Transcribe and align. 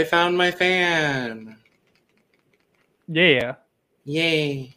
I 0.00 0.04
found 0.04 0.38
my 0.38 0.50
fan. 0.50 1.58
Yeah. 3.06 3.56
Yay. 4.06 4.74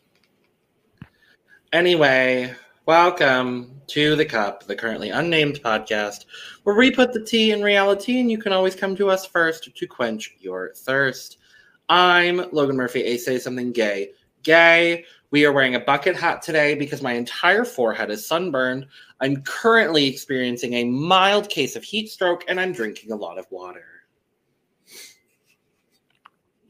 Anyway, 1.72 2.54
welcome 2.86 3.80
to 3.88 4.18
The 4.18 4.26
Cup, 4.26 4.66
the 4.66 4.76
currently 4.76 5.12
unnamed 5.12 5.62
podcast, 5.64 6.26
where 6.64 6.76
we 6.76 6.92
put 6.92 7.14
the 7.14 7.24
tea 7.24 7.54
in 7.54 7.62
reality 7.62 8.20
and 8.20 8.30
you 8.30 8.38
can 8.38 8.52
always 8.52 8.76
come 8.76 8.98
to 8.98 9.10
us 9.10 9.26
first 9.26 9.74
to 9.74 9.88
quench 9.88 10.36
your 10.42 10.74
thirst. 10.76 11.38
I'm 11.88 12.50
Logan 12.52 12.76
Murphy, 12.76 13.04
a 13.04 13.16
say 13.16 13.40
something 13.40 13.72
gay. 13.72 14.10
Gay. 14.44 15.06
We 15.32 15.46
are 15.46 15.54
wearing 15.54 15.76
a 15.76 15.80
bucket 15.80 16.18
hat 16.18 16.42
today 16.42 16.76
because 16.76 17.02
my 17.02 17.14
entire 17.14 17.64
forehead 17.64 18.12
is 18.12 18.28
sunburned. 18.28 18.88
I'm 19.22 19.42
currently 19.44 20.06
experiencing 20.06 20.74
a 20.74 20.84
mild 20.84 21.48
case 21.48 21.78
of 21.78 21.84
heat 21.86 22.10
stroke 22.10 22.44
and 22.50 22.60
I'm 22.60 22.74
drinking 22.74 23.14
a 23.14 23.16
lot 23.16 23.38
of 23.38 23.50
water. 23.52 23.93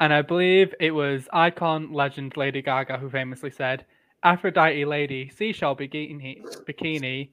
And 0.03 0.12
I 0.12 0.21
believe 0.21 0.75
it 0.81 0.91
was 0.91 1.30
icon 1.31 1.93
legend 1.93 2.35
Lady 2.35 2.61
Gaga 2.61 2.98
who 2.98 3.09
famously 3.09 3.49
said, 3.49 3.85
Aphrodite 4.21 4.84
lady, 4.84 5.30
seashell 5.30 5.77
bikini, 5.77 6.41
bikini, 6.67 7.30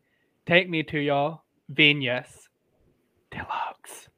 take 0.46 0.70
me 0.70 0.84
to 0.84 1.00
your 1.00 1.40
Venus 1.68 2.48
deluxe. 3.32 4.08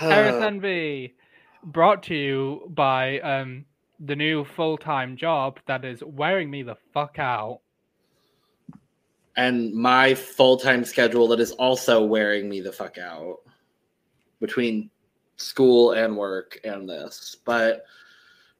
Eris 0.00 0.40
Envy, 0.40 1.16
brought 1.64 2.04
to 2.04 2.14
you 2.14 2.70
by 2.72 3.18
um, 3.18 3.64
the 3.98 4.14
new 4.14 4.44
full 4.44 4.78
time 4.78 5.16
job 5.16 5.58
that 5.66 5.84
is 5.84 6.04
wearing 6.04 6.48
me 6.48 6.62
the 6.62 6.76
fuck 6.94 7.18
out. 7.18 7.62
and 9.36 9.74
my 9.74 10.14
full 10.14 10.56
time 10.56 10.84
schedule 10.84 11.26
that 11.26 11.40
is 11.40 11.50
also 11.50 12.04
wearing 12.04 12.48
me 12.48 12.60
the 12.60 12.70
fuck 12.70 12.96
out 12.96 13.38
between 14.40 14.88
school 15.36 15.92
and 15.92 16.16
work 16.16 16.58
and 16.64 16.88
this. 16.88 17.36
But 17.44 17.84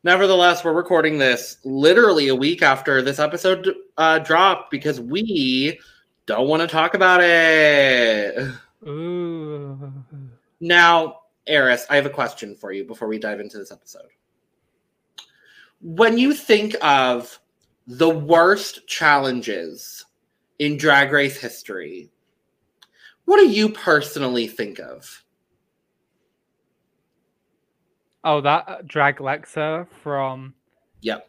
nevertheless, 0.04 0.64
we're 0.64 0.72
recording 0.72 1.18
this 1.18 1.58
literally 1.64 2.28
a 2.28 2.34
week 2.34 2.62
after 2.62 3.02
this 3.02 3.18
episode 3.18 3.74
uh, 3.96 4.18
dropped 4.20 4.70
because 4.70 5.00
we 5.00 5.78
don't 6.26 6.48
want 6.48 6.62
to 6.62 6.68
talk 6.68 6.94
about 6.94 7.20
it. 7.22 8.52
Ooh. 8.86 9.92
Now, 10.60 11.20
Eris, 11.46 11.86
I 11.88 11.96
have 11.96 12.06
a 12.06 12.10
question 12.10 12.56
for 12.56 12.72
you 12.72 12.84
before 12.84 13.08
we 13.08 13.18
dive 13.18 13.40
into 13.40 13.58
this 13.58 13.72
episode. 13.72 14.08
When 15.80 16.18
you 16.18 16.34
think 16.34 16.76
of 16.82 17.38
the 17.86 18.08
worst 18.08 18.86
challenges 18.88 20.04
in 20.58 20.76
drag 20.76 21.12
race 21.12 21.36
history, 21.36 22.10
what 23.26 23.38
do 23.38 23.48
you 23.48 23.68
personally 23.68 24.46
think 24.46 24.78
of? 24.78 25.24
Oh, 28.28 28.40
that 28.40 28.64
uh, 28.66 28.78
Drag 28.84 29.18
Lexa 29.18 29.86
from 30.02 30.52
Yep. 31.02 31.28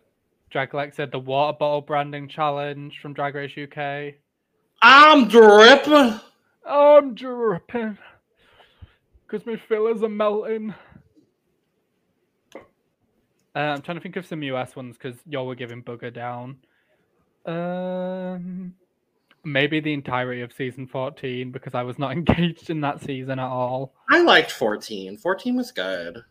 Drag 0.49 0.71
Lexa, 0.71 1.11
the 1.11 1.19
water 1.19 1.55
bottle 1.55 1.81
branding 1.81 2.27
challenge 2.27 2.99
from 2.99 3.13
Drag 3.13 3.35
Race 3.35 3.51
UK. 3.55 4.15
I'm 4.81 5.27
dripping. 5.27 6.19
I'm 6.65 7.13
dripping 7.13 7.99
because 9.27 9.45
my 9.45 9.57
fillers 9.57 10.01
are 10.01 10.09
melting. 10.09 10.73
Uh, 12.55 13.59
I'm 13.59 13.83
trying 13.83 13.97
to 13.97 14.01
think 14.01 14.15
of 14.15 14.25
some 14.25 14.41
US 14.41 14.75
ones 14.75 14.97
because 14.97 15.19
y'all 15.27 15.45
were 15.45 15.53
giving 15.53 15.83
booger 15.83 16.11
down. 16.11 16.57
Um, 17.45 18.73
maybe 19.43 19.79
the 19.81 19.93
entirety 19.93 20.41
of 20.41 20.51
season 20.51 20.87
14 20.87 21.51
because 21.51 21.75
I 21.75 21.83
was 21.83 21.99
not 21.99 22.11
engaged 22.13 22.71
in 22.71 22.81
that 22.81 23.03
season 23.03 23.37
at 23.37 23.47
all. 23.47 23.93
I 24.09 24.23
liked 24.23 24.49
14. 24.49 25.17
14 25.17 25.55
was 25.55 25.71
good. 25.71 26.23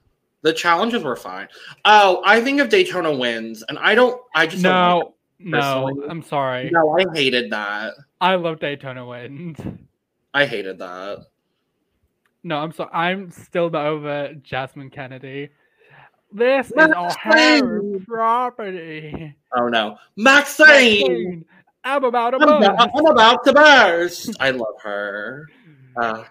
The 0.46 0.52
challenges 0.52 1.02
were 1.02 1.16
fine. 1.16 1.48
Oh, 1.84 2.22
I 2.24 2.40
think 2.40 2.60
if 2.60 2.68
Daytona 2.68 3.12
Wind, 3.12 3.64
and 3.68 3.80
I 3.80 3.96
don't. 3.96 4.22
I 4.32 4.46
just 4.46 4.62
don't 4.62 5.12
No, 5.40 5.58
no. 5.58 6.06
I'm 6.08 6.22
sorry. 6.22 6.70
no. 6.70 6.96
I 6.96 7.04
hated 7.12 7.50
that. 7.50 7.94
I 8.20 8.36
love 8.36 8.60
Daytona 8.60 9.04
Wind. 9.04 9.88
I 10.32 10.46
hated 10.46 10.78
that. 10.78 11.26
No, 12.44 12.58
I'm 12.58 12.70
sorry. 12.70 12.90
I'm 12.92 13.32
still 13.32 13.70
not 13.70 13.86
over 13.86 14.34
Jasmine 14.34 14.90
Kennedie. 14.90 15.48
This 16.30 16.68
is 16.68 16.72
Maxine! 16.76 16.94
our 16.94 18.00
property. 18.06 19.34
Oh 19.56 19.66
no, 19.66 19.98
Maxine. 20.14 20.68
Maxine, 20.68 21.44
I'm 21.82 22.04
about 22.04 22.30
to 22.30 22.36
I'm 22.36 22.42
about. 22.42 22.90
I'm 22.94 23.06
about 23.06 23.42
to 23.46 23.52
burst. 23.52 24.36
I 24.38 24.50
love 24.50 24.80
her. 24.84 25.48
Uh, 25.98 26.24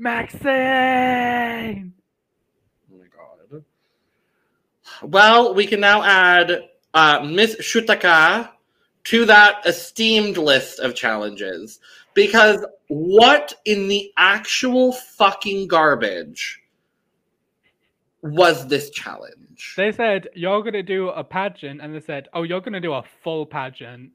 Maxine. 0.00 1.92
oh 2.90 2.96
my 2.98 3.04
god. 3.04 3.62
Well, 5.02 5.54
we 5.54 5.66
can 5.66 5.80
now 5.80 6.02
add 6.02 6.68
uh, 6.94 7.24
Miss 7.24 7.56
Shutaka 7.56 8.50
to 9.04 9.24
that 9.24 9.66
esteemed 9.66 10.36
list 10.36 10.78
of 10.80 10.94
challenges 10.94 11.80
because 12.14 12.64
what 12.88 13.54
in 13.64 13.88
the 13.88 14.12
actual 14.16 14.92
fucking 14.92 15.68
garbage 15.68 16.60
was 18.22 18.66
this 18.66 18.90
challenge? 18.90 19.74
They 19.76 19.92
said 19.92 20.28
you're 20.34 20.62
gonna 20.62 20.82
do 20.82 21.08
a 21.08 21.24
pageant, 21.24 21.80
and 21.80 21.94
they 21.94 22.00
said, 22.00 22.28
"Oh, 22.34 22.42
you're 22.42 22.60
gonna 22.60 22.80
do 22.80 22.92
a 22.92 23.04
full 23.22 23.46
pageant, 23.46 24.10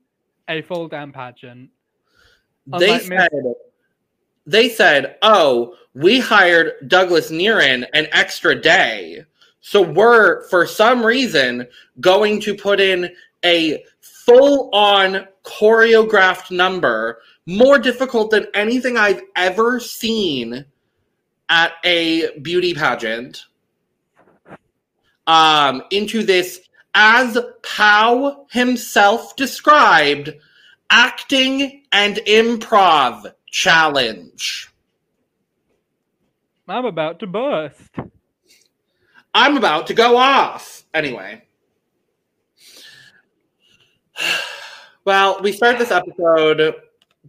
a 0.47 0.61
full 0.61 0.87
damn 0.87 1.11
pageant." 1.11 1.69
They 2.67 2.93
Miss- 2.93 3.07
said 3.07 3.29
they 4.47 4.69
said, 4.69 5.17
"Oh, 5.21 5.75
we 5.93 6.19
hired 6.19 6.73
Douglas 6.87 7.31
Nierras 7.31 7.85
an 7.93 8.07
extra 8.11 8.59
day, 8.59 9.25
so 9.65 9.81
we're 9.81 10.47
for 10.49 10.67
some 10.67 11.03
reason 11.03 11.65
going 11.99 12.39
to 12.39 12.53
put 12.53 12.79
in 12.79 13.09
a 13.43 13.83
full-on 13.99 15.27
choreographed 15.43 16.51
number, 16.51 17.17
more 17.47 17.79
difficult 17.79 18.29
than 18.29 18.45
anything 18.53 18.95
I've 18.95 19.23
ever 19.35 19.79
seen 19.79 20.65
at 21.49 21.73
a 21.83 22.37
beauty 22.41 22.75
pageant." 22.75 23.45
Um, 25.25 25.81
into 25.89 26.21
this, 26.21 26.61
as 26.93 27.35
Pao 27.63 28.45
himself 28.51 29.35
described, 29.35 30.29
acting 30.91 31.81
and 31.91 32.17
improv 32.27 33.33
challenge. 33.47 34.69
I'm 36.67 36.85
about 36.85 37.19
to 37.21 37.25
bust. 37.25 37.81
I'm 39.35 39.57
about 39.57 39.87
to 39.87 39.93
go 39.93 40.17
off. 40.17 40.83
Anyway. 40.93 41.43
Well, 45.03 45.39
we 45.43 45.51
start 45.51 45.77
this 45.77 45.91
episode. 45.91 46.73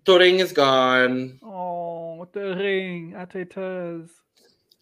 Turing 0.06 0.38
is 0.38 0.50
gone. 0.52 1.38
Oh, 1.44 2.26
the 2.32 2.56
ring 2.56 3.12
at. 3.14 3.34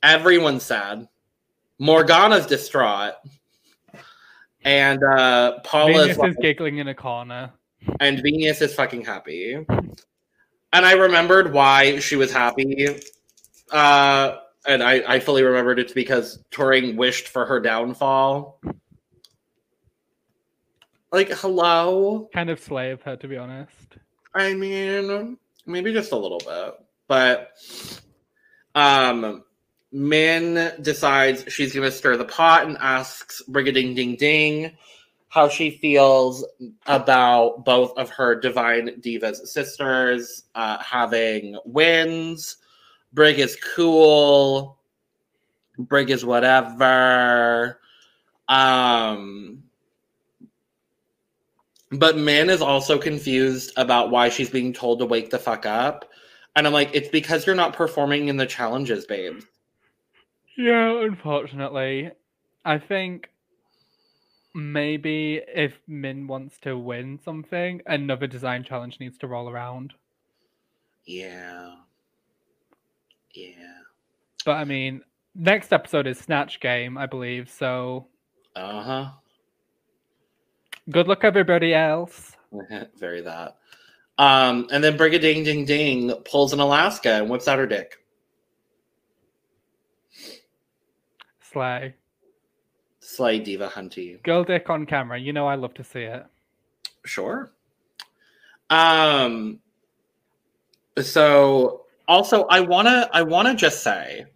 Everyone's 0.00 0.62
sad. 0.62 1.08
Morgana's 1.80 2.46
distraught. 2.46 3.14
And 4.64 5.02
uh 5.02 5.58
Paula 5.64 5.92
Viñas 6.06 6.10
is 6.10 6.18
is 6.18 6.36
giggling 6.40 6.78
in 6.78 6.86
a 6.86 6.94
corner. 6.94 7.50
and 7.98 8.18
Viñas 8.18 8.62
is 8.62 8.72
fucking 8.76 9.04
happy. 9.04 9.54
And 10.72 10.86
I 10.86 10.92
remembered 10.92 11.52
why 11.52 11.98
she 11.98 12.14
was 12.14 12.32
happy. 12.32 12.96
Uh, 13.72 14.36
and 14.66 14.82
I, 14.82 15.02
I 15.06 15.20
fully 15.20 15.42
remembered 15.42 15.78
it's 15.78 15.92
because 15.92 16.42
Turing 16.50 16.96
wished 16.96 17.28
for 17.28 17.46
her 17.46 17.60
downfall. 17.60 18.60
Like, 21.12 21.30
hello? 21.30 22.28
Kind 22.32 22.50
of 22.50 22.60
slave 22.60 23.02
her, 23.02 23.16
to 23.16 23.28
be 23.28 23.36
honest. 23.36 23.96
I 24.34 24.54
mean, 24.54 25.38
maybe 25.66 25.92
just 25.92 26.12
a 26.12 26.16
little 26.16 26.40
bit. 26.40 26.74
But 27.06 27.52
um 28.74 29.44
Min 29.92 30.72
decides 30.82 31.44
she's 31.52 31.72
gonna 31.72 31.92
stir 31.92 32.16
the 32.16 32.24
pot 32.24 32.66
and 32.66 32.76
asks 32.78 33.42
Brigiding 33.46 33.94
Ding 33.94 34.16
Ding 34.16 34.76
how 35.28 35.48
she 35.48 35.70
feels 35.70 36.44
about 36.86 37.64
both 37.64 37.96
of 37.98 38.08
her 38.10 38.34
Divine 38.40 39.00
Divas 39.00 39.46
sisters 39.46 40.44
uh, 40.54 40.78
having 40.78 41.58
wins. 41.64 42.56
Brig 43.14 43.38
is 43.38 43.56
cool. 43.74 44.78
Brig 45.78 46.10
is 46.10 46.24
whatever. 46.24 47.80
Um 48.48 49.62
but 51.90 52.18
Min 52.18 52.50
is 52.50 52.60
also 52.60 52.98
confused 52.98 53.72
about 53.76 54.10
why 54.10 54.28
she's 54.28 54.50
being 54.50 54.72
told 54.72 54.98
to 54.98 55.06
wake 55.06 55.30
the 55.30 55.38
fuck 55.38 55.64
up. 55.64 56.10
And 56.56 56.66
I'm 56.66 56.72
like, 56.72 56.90
it's 56.92 57.08
because 57.08 57.46
you're 57.46 57.54
not 57.54 57.72
performing 57.72 58.28
in 58.28 58.36
the 58.36 58.46
challenges, 58.46 59.06
babe. 59.06 59.40
Yeah, 60.56 61.02
unfortunately. 61.02 62.10
I 62.64 62.78
think 62.78 63.30
maybe 64.54 65.40
if 65.46 65.72
Min 65.86 66.26
wants 66.26 66.58
to 66.60 66.78
win 66.78 67.20
something, 67.24 67.80
another 67.86 68.26
design 68.26 68.64
challenge 68.64 68.98
needs 69.00 69.18
to 69.18 69.26
roll 69.26 69.48
around. 69.48 69.92
Yeah. 71.06 71.74
Yeah. 73.34 73.52
But 74.44 74.52
I 74.52 74.64
mean, 74.64 75.02
Next 75.36 75.72
episode 75.72 76.06
is 76.06 76.18
Snatch 76.18 76.60
Game, 76.60 76.96
I 76.96 77.06
believe. 77.06 77.50
So 77.50 78.06
Uh 78.54 78.82
huh. 78.82 79.10
good 80.90 81.08
luck, 81.08 81.24
everybody 81.24 81.74
else. 81.74 82.36
Very 82.98 83.20
that. 83.22 83.56
Um, 84.16 84.68
and 84.70 84.82
then 84.84 84.96
Brigiding 84.96 85.42
Ding 85.42 85.64
Ding 85.64 86.12
pulls 86.24 86.52
in 86.52 86.60
Alaska 86.60 87.14
and 87.14 87.28
whips 87.28 87.48
out 87.48 87.58
her 87.58 87.66
dick. 87.66 87.96
Slay. 91.40 91.94
Slay 93.00 93.40
Diva 93.40 93.68
Hunty. 93.68 94.22
Girl 94.22 94.44
dick 94.44 94.70
on 94.70 94.86
camera. 94.86 95.18
You 95.18 95.32
know 95.32 95.48
I 95.48 95.56
love 95.56 95.74
to 95.74 95.84
see 95.84 96.02
it. 96.02 96.24
Sure. 97.04 97.50
Um 98.70 99.58
so 101.00 101.83
also 102.08 102.44
I 102.44 102.60
wanna 102.60 103.08
I 103.12 103.22
wanna 103.22 103.54
just 103.54 103.82
say 103.82 104.26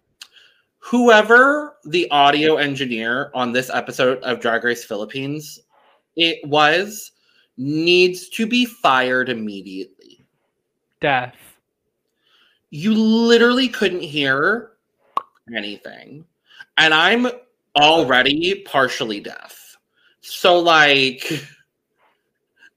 whoever 0.79 1.77
the 1.85 2.09
audio 2.11 2.57
engineer 2.57 3.31
on 3.33 3.51
this 3.51 3.69
episode 3.69 4.19
of 4.23 4.39
Drag 4.39 4.63
Race 4.63 4.83
Philippines 4.83 5.59
it 6.15 6.45
was 6.47 7.11
needs 7.57 8.29
to 8.29 8.47
be 8.47 8.65
fired 8.65 9.29
immediately. 9.29 10.25
Death. 11.01 11.35
You 12.71 12.93
literally 12.93 13.67
couldn't 13.67 14.01
hear 14.01 14.71
anything. 15.55 16.25
And 16.77 16.93
I'm 16.93 17.27
already 17.75 18.63
partially 18.65 19.19
deaf. 19.19 19.77
So 20.21 20.59
like 20.59 21.43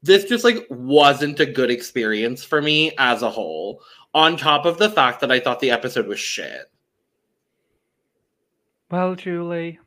this 0.02 0.24
just 0.24 0.44
like 0.44 0.66
wasn't 0.70 1.40
a 1.40 1.46
good 1.46 1.70
experience 1.70 2.42
for 2.42 2.60
me 2.60 2.92
as 2.98 3.22
a 3.22 3.30
whole 3.30 3.80
on 4.14 4.36
top 4.36 4.66
of 4.66 4.78
the 4.78 4.90
fact 4.90 5.20
that 5.20 5.30
I 5.32 5.40
thought 5.40 5.60
the 5.60 5.70
episode 5.70 6.06
was 6.06 6.20
shit. 6.20 6.70
Well, 8.90 9.14
Julie. 9.14 9.78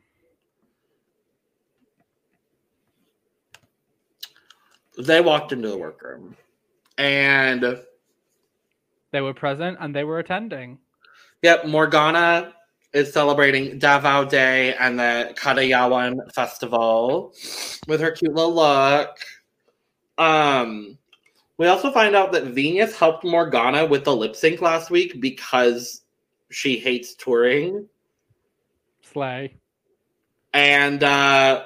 They 4.97 5.21
walked 5.21 5.51
into 5.51 5.67
the 5.67 5.77
workroom 5.77 6.35
and 6.97 7.81
They 9.11 9.21
were 9.21 9.33
present 9.33 9.77
and 9.79 9.95
they 9.95 10.03
were 10.03 10.19
attending. 10.19 10.79
Yep, 11.41 11.67
Morgana 11.67 12.53
is 12.93 13.11
celebrating 13.11 13.77
Davao 13.77 14.25
Day 14.25 14.73
and 14.75 14.97
the 14.97 15.33
Kadayawan 15.35 16.33
Festival 16.33 17.33
with 17.87 17.99
her 17.99 18.11
cute 18.11 18.33
little 18.33 18.55
look. 18.55 19.17
Um, 20.17 20.97
we 21.57 21.67
also 21.67 21.91
find 21.91 22.15
out 22.15 22.31
that 22.33 22.45
Viñas 22.45 22.93
helped 22.95 23.23
Morgana 23.23 23.85
with 23.85 24.03
the 24.03 24.15
lip 24.15 24.35
sync 24.35 24.61
last 24.61 24.89
week 24.89 25.21
because 25.21 26.01
she 26.51 26.77
hates 26.77 27.15
Turing. 27.15 27.85
Slay. 29.01 29.55
And 30.53 31.03
uh, 31.03 31.63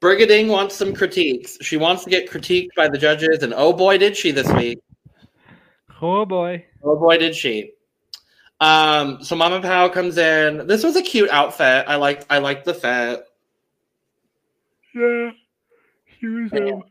Brigiding 0.00 0.48
wants 0.48 0.74
some 0.76 0.92
critiques. 0.94 1.58
She 1.60 1.76
wants 1.76 2.04
to 2.04 2.10
get 2.10 2.28
critiqued 2.28 2.74
by 2.76 2.88
the 2.88 2.98
judges, 2.98 3.42
and 3.42 3.54
oh 3.54 3.72
boy, 3.72 3.98
did 3.98 4.16
she 4.16 4.30
this 4.30 4.50
week. 4.52 4.80
Oh 6.00 6.24
boy. 6.24 6.64
Oh 6.82 6.98
boy, 6.98 7.18
did 7.18 7.36
she. 7.36 7.72
Um, 8.60 9.22
so 9.22 9.34
Mama 9.36 9.60
Pao 9.60 9.88
comes 9.88 10.18
in. 10.18 10.66
This 10.66 10.84
was 10.84 10.96
a 10.96 11.02
cute 11.02 11.30
outfit. 11.30 11.84
I 11.88 11.96
liked 11.96 12.26
I 12.30 12.38
liked 12.38 12.64
the 12.64 12.74
fit. 12.74 13.24
Yeah. 14.94 15.30
She 16.20 16.26
was 16.26 16.52
um. 16.52 16.84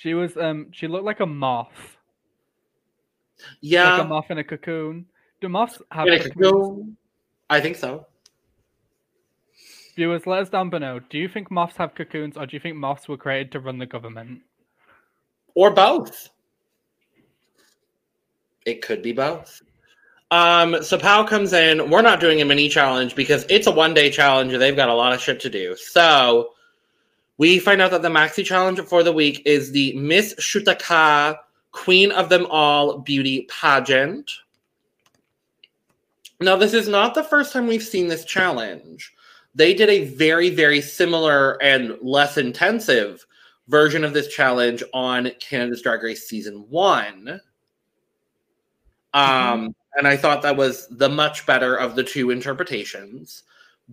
She 0.00 0.14
was 0.14 0.36
um 0.36 0.68
she 0.70 0.86
looked 0.86 1.04
like 1.04 1.18
a 1.20 1.26
moth. 1.26 1.96
Yeah. 3.60 3.94
Like 3.94 4.02
a 4.02 4.08
moth 4.08 4.30
in 4.30 4.38
a 4.38 4.44
cocoon. 4.44 5.06
Do 5.40 5.48
moths 5.48 5.80
have 5.90 6.06
in 6.06 6.14
a 6.14 6.18
cocoons? 6.18 6.34
cocoon. 6.36 6.96
I 7.50 7.60
think 7.60 7.76
so. 7.76 8.06
Viewers, 9.96 10.24
let 10.26 10.42
us 10.42 10.48
down 10.48 10.70
below. 10.70 11.00
Do 11.10 11.18
you 11.18 11.28
think 11.28 11.50
moths 11.50 11.76
have 11.78 11.96
cocoons 11.96 12.36
or 12.36 12.46
do 12.46 12.54
you 12.54 12.60
think 12.60 12.76
moths 12.76 13.08
were 13.08 13.16
created 13.16 13.50
to 13.52 13.60
run 13.60 13.78
the 13.78 13.86
government? 13.86 14.42
Or 15.54 15.72
both. 15.72 16.28
It 18.64 18.82
could 18.82 19.02
be 19.02 19.12
both. 19.12 19.62
Um, 20.30 20.80
so 20.80 20.96
Pao 20.96 21.24
comes 21.24 21.52
in. 21.52 21.90
We're 21.90 22.02
not 22.02 22.20
doing 22.20 22.40
a 22.40 22.44
mini 22.44 22.68
challenge 22.68 23.16
because 23.16 23.44
it's 23.48 23.66
a 23.66 23.72
one 23.72 23.94
day 23.94 24.10
challenge 24.10 24.52
and 24.52 24.62
they've 24.62 24.76
got 24.76 24.90
a 24.90 24.94
lot 24.94 25.12
of 25.12 25.20
shit 25.20 25.40
to 25.40 25.50
do. 25.50 25.74
So 25.76 26.50
we 27.38 27.58
find 27.58 27.80
out 27.80 27.92
that 27.92 28.02
the 28.02 28.08
maxi 28.08 28.44
challenge 28.44 28.80
for 28.80 29.02
the 29.02 29.12
week 29.12 29.42
is 29.46 29.70
the 29.70 29.94
Miss 29.94 30.34
Shutaka 30.34 31.38
Queen 31.70 32.10
of 32.10 32.28
Them 32.28 32.46
All 32.50 32.98
beauty 32.98 33.48
pageant. 33.48 34.30
Now, 36.40 36.56
this 36.56 36.74
is 36.74 36.88
not 36.88 37.14
the 37.14 37.24
first 37.24 37.52
time 37.52 37.66
we've 37.66 37.82
seen 37.82 38.08
this 38.08 38.24
challenge. 38.24 39.12
They 39.54 39.74
did 39.74 39.88
a 39.88 40.04
very, 40.04 40.50
very 40.50 40.80
similar 40.80 41.60
and 41.62 41.96
less 42.00 42.36
intensive 42.36 43.24
version 43.68 44.04
of 44.04 44.12
this 44.12 44.28
challenge 44.28 44.82
on 44.92 45.30
Canada's 45.40 45.82
Drag 45.82 46.02
Race 46.02 46.28
season 46.28 46.64
one. 46.68 47.40
Um, 49.14 49.74
and 49.96 50.06
I 50.06 50.16
thought 50.16 50.42
that 50.42 50.56
was 50.56 50.86
the 50.90 51.08
much 51.08 51.44
better 51.46 51.74
of 51.76 51.96
the 51.96 52.04
two 52.04 52.30
interpretations. 52.30 53.42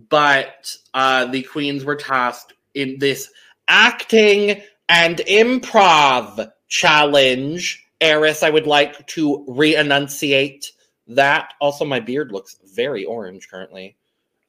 But 0.08 0.74
uh, 0.94 1.26
the 1.26 1.42
queens 1.42 1.84
were 1.84 1.96
tasked 1.96 2.52
in 2.76 2.98
this 2.98 3.30
acting 3.68 4.62
and 4.88 5.18
improv 5.18 6.52
challenge. 6.68 7.84
Eris, 8.00 8.42
I 8.42 8.50
would 8.50 8.66
like 8.66 9.06
to 9.08 9.44
re 9.48 9.74
enunciate 9.74 10.72
that. 11.08 11.54
Also, 11.60 11.84
my 11.84 11.98
beard 11.98 12.30
looks 12.30 12.58
very 12.74 13.04
orange 13.04 13.48
currently. 13.48 13.96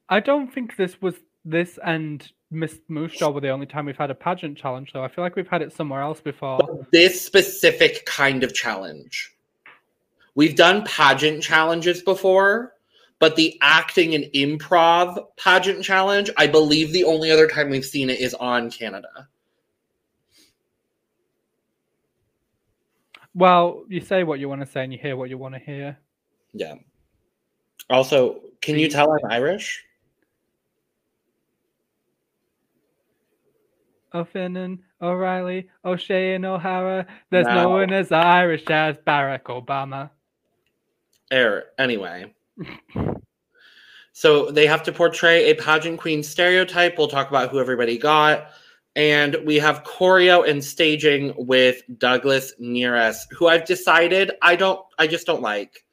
I 0.08 0.20
don't 0.20 0.52
think 0.52 0.76
this 0.76 1.00
was 1.00 1.14
this 1.44 1.78
and 1.84 2.30
Miss 2.50 2.78
Loose 2.88 3.16
Jaw 3.16 3.30
were 3.30 3.40
the 3.40 3.50
only 3.50 3.66
time 3.66 3.86
we've 3.86 3.96
had 3.96 4.10
a 4.10 4.14
pageant 4.14 4.56
challenge 4.56 4.92
though. 4.92 5.04
I 5.04 5.08
feel 5.08 5.24
like 5.24 5.36
we've 5.36 5.48
had 5.48 5.62
it 5.62 5.72
somewhere 5.72 6.02
else 6.02 6.20
before. 6.20 6.86
This 6.92 7.20
specific 7.20 8.04
kind 8.06 8.42
of 8.44 8.54
challenge. 8.54 9.34
We've 10.34 10.54
done 10.54 10.84
pageant 10.84 11.42
challenges 11.42 12.00
before, 12.00 12.74
but 13.18 13.36
the 13.36 13.58
acting 13.60 14.14
and 14.14 14.24
improv 14.34 15.26
pageant 15.36 15.82
challenge, 15.82 16.30
I 16.36 16.46
believe 16.46 16.92
the 16.92 17.04
only 17.04 17.30
other 17.30 17.48
time 17.48 17.70
we've 17.70 17.84
seen 17.84 18.10
it 18.10 18.20
is 18.20 18.34
on 18.34 18.70
Canada. 18.70 19.28
Well, 23.34 23.84
you 23.88 24.00
say 24.00 24.24
what 24.24 24.40
you 24.40 24.48
want 24.48 24.62
to 24.62 24.66
say 24.66 24.84
and 24.84 24.92
you 24.92 24.98
hear 24.98 25.16
what 25.16 25.30
you 25.30 25.38
want 25.38 25.54
to 25.54 25.60
hear. 25.60 25.98
Yeah. 26.52 26.74
Also, 27.90 28.40
can 28.60 28.78
you 28.78 28.88
tell 28.88 29.12
I'm 29.12 29.30
Irish? 29.30 29.84
O'Finnan, 34.14 34.82
O'Reilly, 35.02 35.68
O'Shea, 35.84 36.34
and 36.34 36.46
O'Hara. 36.46 37.06
There's 37.30 37.46
no 37.46 37.64
No. 37.64 37.68
one 37.70 37.92
as 37.92 38.10
Irish 38.10 38.64
as 38.68 38.96
Barack 38.98 39.42
Obama. 39.44 40.10
Er, 41.32 41.66
anyway. 41.78 42.34
So 44.12 44.50
they 44.50 44.66
have 44.66 44.82
to 44.84 44.92
portray 44.92 45.50
a 45.50 45.54
pageant 45.54 46.00
queen 46.00 46.22
stereotype. 46.22 46.98
We'll 46.98 47.06
talk 47.08 47.28
about 47.28 47.50
who 47.50 47.60
everybody 47.60 47.98
got. 47.98 48.48
And 48.96 49.36
we 49.44 49.56
have 49.56 49.84
choreo 49.84 50.48
and 50.48 50.64
staging 50.64 51.32
with 51.36 51.82
Douglas 51.98 52.52
Nierras, 52.60 53.26
who 53.30 53.46
I've 53.46 53.64
decided 53.64 54.32
I 54.42 54.56
don't, 54.56 54.80
I 54.98 55.06
just 55.06 55.24
don't 55.24 55.42
like 55.42 55.84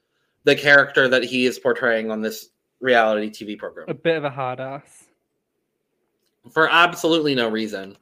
the 0.44 0.56
character 0.56 1.08
that 1.08 1.24
he 1.24 1.46
is 1.46 1.60
portraying 1.60 2.10
on 2.10 2.22
this 2.22 2.50
reality 2.80 3.30
TV 3.30 3.58
program 3.58 3.86
A 3.90 3.94
bit 3.94 4.18
of 4.18 4.24
a 4.24 4.30
hard 4.30 4.60
ass. 4.60 5.06
for 6.52 6.68
absolutely 6.72 7.36
no 7.36 7.48
reason. 7.50 7.96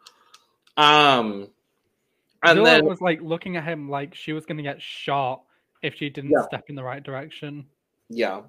Um, 0.77 1.49
and 2.43 2.57
Zilla 2.57 2.65
then 2.65 2.85
was 2.85 3.01
like 3.01 3.21
looking 3.21 3.57
at 3.57 3.65
him 3.65 3.89
like 3.89 4.15
she 4.15 4.31
was 4.31 4.45
going 4.45 4.57
to 4.57 4.63
get 4.63 4.81
shot 4.81 5.43
if 5.81 5.95
she 5.95 6.09
didn't 6.09 6.31
Yeah. 6.31 6.43
step 6.45 6.63
in 6.69 6.75
the 6.75 6.83
right 6.83 7.03
direction. 7.03 7.65
Yeah. 8.09 8.41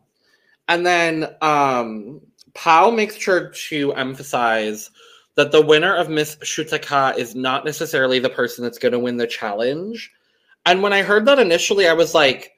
And 0.68 0.84
then 0.84 1.34
um 1.40 2.20
Pao 2.54 2.90
makes 2.90 3.16
sure 3.16 3.50
to 3.50 3.92
emphasize 3.94 4.90
that 5.34 5.50
the 5.50 5.62
winner 5.62 5.94
of 5.94 6.08
Miss 6.08 6.36
Shutaka 6.36 7.16
is 7.18 7.34
not 7.34 7.64
necessarily 7.64 8.18
the 8.18 8.30
person 8.30 8.62
that's 8.62 8.78
going 8.78 8.92
to 8.92 8.98
win 8.98 9.16
the 9.16 9.26
challenge. 9.26 10.12
And 10.64 10.82
when 10.82 10.92
I 10.92 11.02
heard 11.02 11.26
that 11.26 11.40
initially, 11.40 11.88
I 11.88 11.92
was 11.92 12.14
like, 12.14 12.52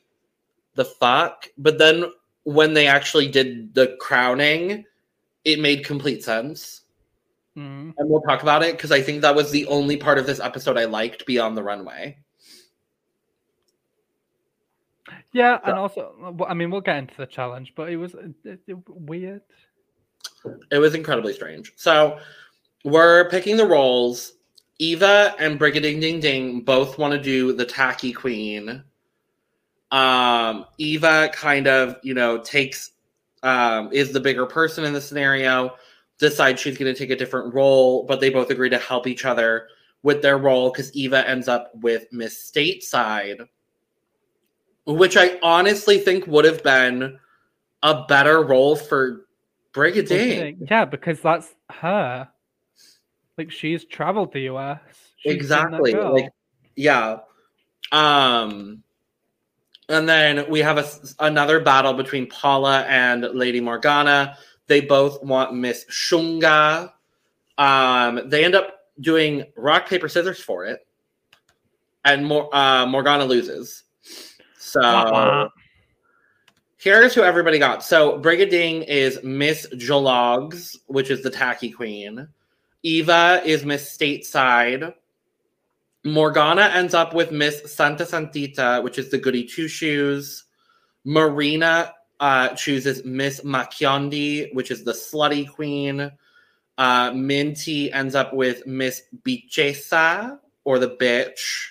the 0.75 0.85
fuck? 0.85 1.49
But 1.57 1.79
then 1.79 2.05
when 2.45 2.75
they 2.75 2.87
actually 2.87 3.29
did 3.29 3.75
the 3.75 3.97
crowning, 3.99 4.85
it 5.45 5.59
made 5.59 5.85
complete 5.85 6.23
sense. 6.23 6.83
Mm. 7.57 7.95
And 7.97 8.11
we'll 8.11 8.21
talk 8.21 8.43
about 8.43 8.63
it 8.63 8.73
because 8.73 8.93
I 8.93 9.01
think 9.01 9.23
that 9.23 9.35
was 9.35 9.51
the 9.51 9.67
only 9.67 9.97
part 9.97 10.19
of 10.19 10.27
this 10.27 10.41
episode 10.41 10.77
I 10.77 10.85
liked 10.85 11.25
beyond 11.25 11.57
the 11.57 11.63
runway. 11.63 12.19
Yeah, 15.33 15.59
and 15.65 15.75
also, 15.75 16.37
I 16.49 16.55
mean, 16.55 16.71
we'll 16.71 16.81
get 16.81 16.99
into 16.99 17.17
the 17.17 17.27
challenge, 17.27 17.75
but 17.77 17.91
it 17.91 17.97
was 17.97 18.15
uh, 18.15 18.29
it, 18.45 18.61
it- 18.67 18.77
weird. 18.89 19.43
It 20.71 20.79
was 20.79 20.95
incredibly 20.95 21.33
strange. 21.33 21.73
So 21.77 22.19
we're 22.85 23.29
picking 23.31 23.57
the 23.57 23.67
roles. 23.67 24.35
Eva 24.79 25.35
and 25.39 25.59
Brigiding 25.59 26.01
Ding 26.01 26.21
Ding 26.21 26.61
both 26.61 26.99
want 26.99 27.13
to 27.13 27.21
do 27.21 27.53
the 27.53 27.65
tacky 27.65 28.13
queen. 28.13 28.85
Um, 29.91 30.67
Eva 30.79 31.31
kind 31.33 31.67
of, 31.67 31.97
you 32.03 32.15
know, 32.15 32.39
takes 32.39 32.93
um, 33.43 33.91
is 33.93 34.13
the 34.13 34.21
bigger 34.21 34.47
person 34.47 34.85
in 34.85 34.93
the 34.93 35.01
scenario, 35.01 35.75
decides 36.19 36.61
she's 36.61 36.77
going 36.77 36.93
to 36.93 36.99
take 36.99 37.11
a 37.11 37.17
different 37.17 37.55
role, 37.55 38.05
but 38.05 38.21
they 38.21 38.31
both 38.31 38.51
agree 38.51 38.71
to 38.71 38.79
help 38.79 39.07
each 39.07 39.25
other 39.25 39.69
with 40.03 40.23
their 40.23 40.39
role 40.39 40.71
because 40.71 40.95
Eva 40.95 41.29
ends 41.29 41.49
up 41.49 41.71
with 41.77 42.07
Miss 42.13 42.51
Stateside, 42.51 43.49
which 44.87 45.17
I 45.17 45.39
honestly 45.43 45.99
think 45.99 46.27
would 46.27 46.45
have 46.45 46.63
been 46.63 47.19
a 47.83 48.05
better 48.07 48.43
role 48.43 48.77
for 48.77 49.27
Brigiding. 49.73 50.67
Yeah, 50.71 50.87
because 50.87 51.21
that's 51.21 51.55
her. 51.71 52.29
Like 53.37 53.51
she's 53.51 53.85
traveled 53.85 54.33
the 54.33 54.49
US. 54.53 54.81
She's 55.19 55.35
exactly. 55.35 55.93
Like 55.93 56.31
yeah. 56.75 57.19
Um 57.93 58.83
and 59.89 60.09
then 60.09 60.49
we 60.51 60.61
have 60.61 60.79
a, 60.79 60.87
another 61.21 61.61
battle 61.61 61.93
between 61.93 62.27
Paula 62.29 62.85
and 62.87 63.23
Lady 63.23 63.61
Morgana. 63.61 64.37
They 64.67 64.81
both 64.81 65.23
want 65.23 65.55
Miss 65.55 65.85
Shunga. 65.85 66.93
Um, 67.57 68.29
they 68.29 68.45
end 68.45 68.57
up 68.57 68.81
doing 69.01 69.45
rock, 69.57 69.89
paper, 69.89 70.09
scissors 70.09 70.41
for 70.41 70.65
it. 70.65 70.85
And 72.05 72.27
Mor- 72.27 72.53
uh, 72.55 72.87
Morgana 72.87 73.25
loses. 73.25 73.85
So 74.83 75.51
here's 76.79 77.15
who 77.15 77.23
everybody 77.23 77.59
got. 77.59 77.83
So 77.83 78.19
Brigiding 78.19 78.83
is 78.83 79.19
Miss 79.23 79.67
Jologs, 79.75 80.77
which 80.87 81.11
is 81.11 81.23
the 81.23 81.31
tacky 81.31 81.71
queen. 81.71 82.29
Eva 82.83 83.43
is 83.45 83.65
Miss 83.65 83.97
Stateside. 83.97 84.95
Morgana 86.05 86.71
ends 86.73 86.95
up 86.95 87.15
with 87.15 87.33
Miss 87.33 87.75
Santa 87.75 88.05
Santita, 88.05 88.83
which 88.83 88.99
is 88.99 89.11
the 89.11 89.19
goody 89.19 89.45
two 89.45 89.67
shoes. 89.67 90.45
Marina 91.05 91.93
uh, 92.21 92.49
chooses 92.51 93.05
Miss 93.05 93.41
Makiondi, 93.41 94.55
which 94.55 94.71
is 94.71 94.85
the 94.85 94.93
slutty 94.93 95.51
queen. 95.51 96.13
Uh, 96.79 97.11
Minty 97.13 97.93
ends 97.93 98.15
up 98.15 98.35
with 98.35 98.67
Miss 98.67 99.03
Bichesa, 99.25 100.39
or 100.65 100.79
the 100.79 100.91
bitch. 100.91 101.71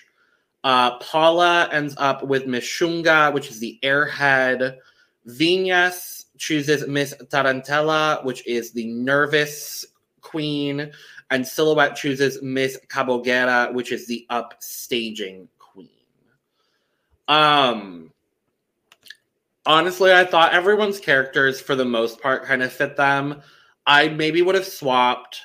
Uh, 0.66 0.98
Paula 0.98 1.68
ends 1.70 1.94
up 1.96 2.24
with 2.24 2.46
Miss 2.46 2.64
Shunga, 2.64 3.32
which 3.32 3.50
is 3.50 3.60
the 3.60 3.78
airhead. 3.84 4.76
Viñas 5.28 6.24
chooses 6.38 6.86
Miss 6.88 7.14
Tarantella, 7.14 8.24
which 8.24 8.44
is 8.46 8.72
the 8.72 8.86
nervous 8.86 9.84
queen 10.20 10.90
and 11.30 11.44
Xilhouete 11.44 11.96
chooses 11.96 12.40
Miss 12.42 12.78
Cabogera, 12.88 13.72
which 13.72 13.92
is 13.92 14.06
the 14.06 14.26
upstaging 14.30 15.48
queen. 15.58 15.88
Um, 17.28 18.12
honestly, 19.64 20.12
I 20.12 20.24
thought 20.24 20.54
everyone's 20.54 21.00
characters, 21.00 21.60
for 21.60 21.74
the 21.74 21.84
most 21.84 22.20
part, 22.20 22.44
kind 22.44 22.62
of 22.62 22.72
fit 22.72 22.96
them. 22.96 23.42
I 23.86 24.08
maybe 24.08 24.42
would 24.42 24.54
have 24.54 24.66
swapped 24.66 25.40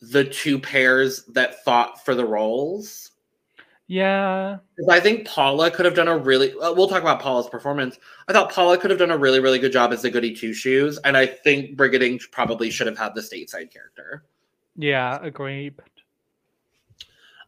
the 0.00 0.24
two 0.24 0.58
pairs 0.58 1.24
that 1.26 1.64
fought 1.64 2.04
for 2.04 2.14
the 2.14 2.24
roles. 2.24 3.12
Yeah. 3.86 4.58
I 4.88 5.00
think 5.00 5.26
Paula 5.26 5.70
could 5.70 5.84
have 5.84 5.94
done 5.94 6.08
a 6.08 6.16
really 6.16 6.52
uh, 6.54 6.72
we'll 6.72 6.88
talk 6.88 7.02
about 7.02 7.20
Paula's 7.20 7.48
performance. 7.48 7.98
I 8.28 8.32
thought 8.32 8.50
Paula 8.52 8.78
could 8.78 8.90
have 8.90 8.98
done 8.98 9.10
a 9.10 9.18
really, 9.18 9.40
really 9.40 9.58
good 9.58 9.72
job 9.72 9.92
as 9.92 10.02
the 10.02 10.10
goody 10.10 10.34
two 10.34 10.54
shoes. 10.54 10.98
And 11.04 11.16
I 11.16 11.26
think 11.26 11.76
Brigiding 11.76 12.20
probably 12.32 12.70
should 12.70 12.86
have 12.86 12.98
had 12.98 13.14
the 13.14 13.20
stateside 13.20 13.72
character. 13.72 14.24
Yeah, 14.76 15.18
agreed. 15.22 15.74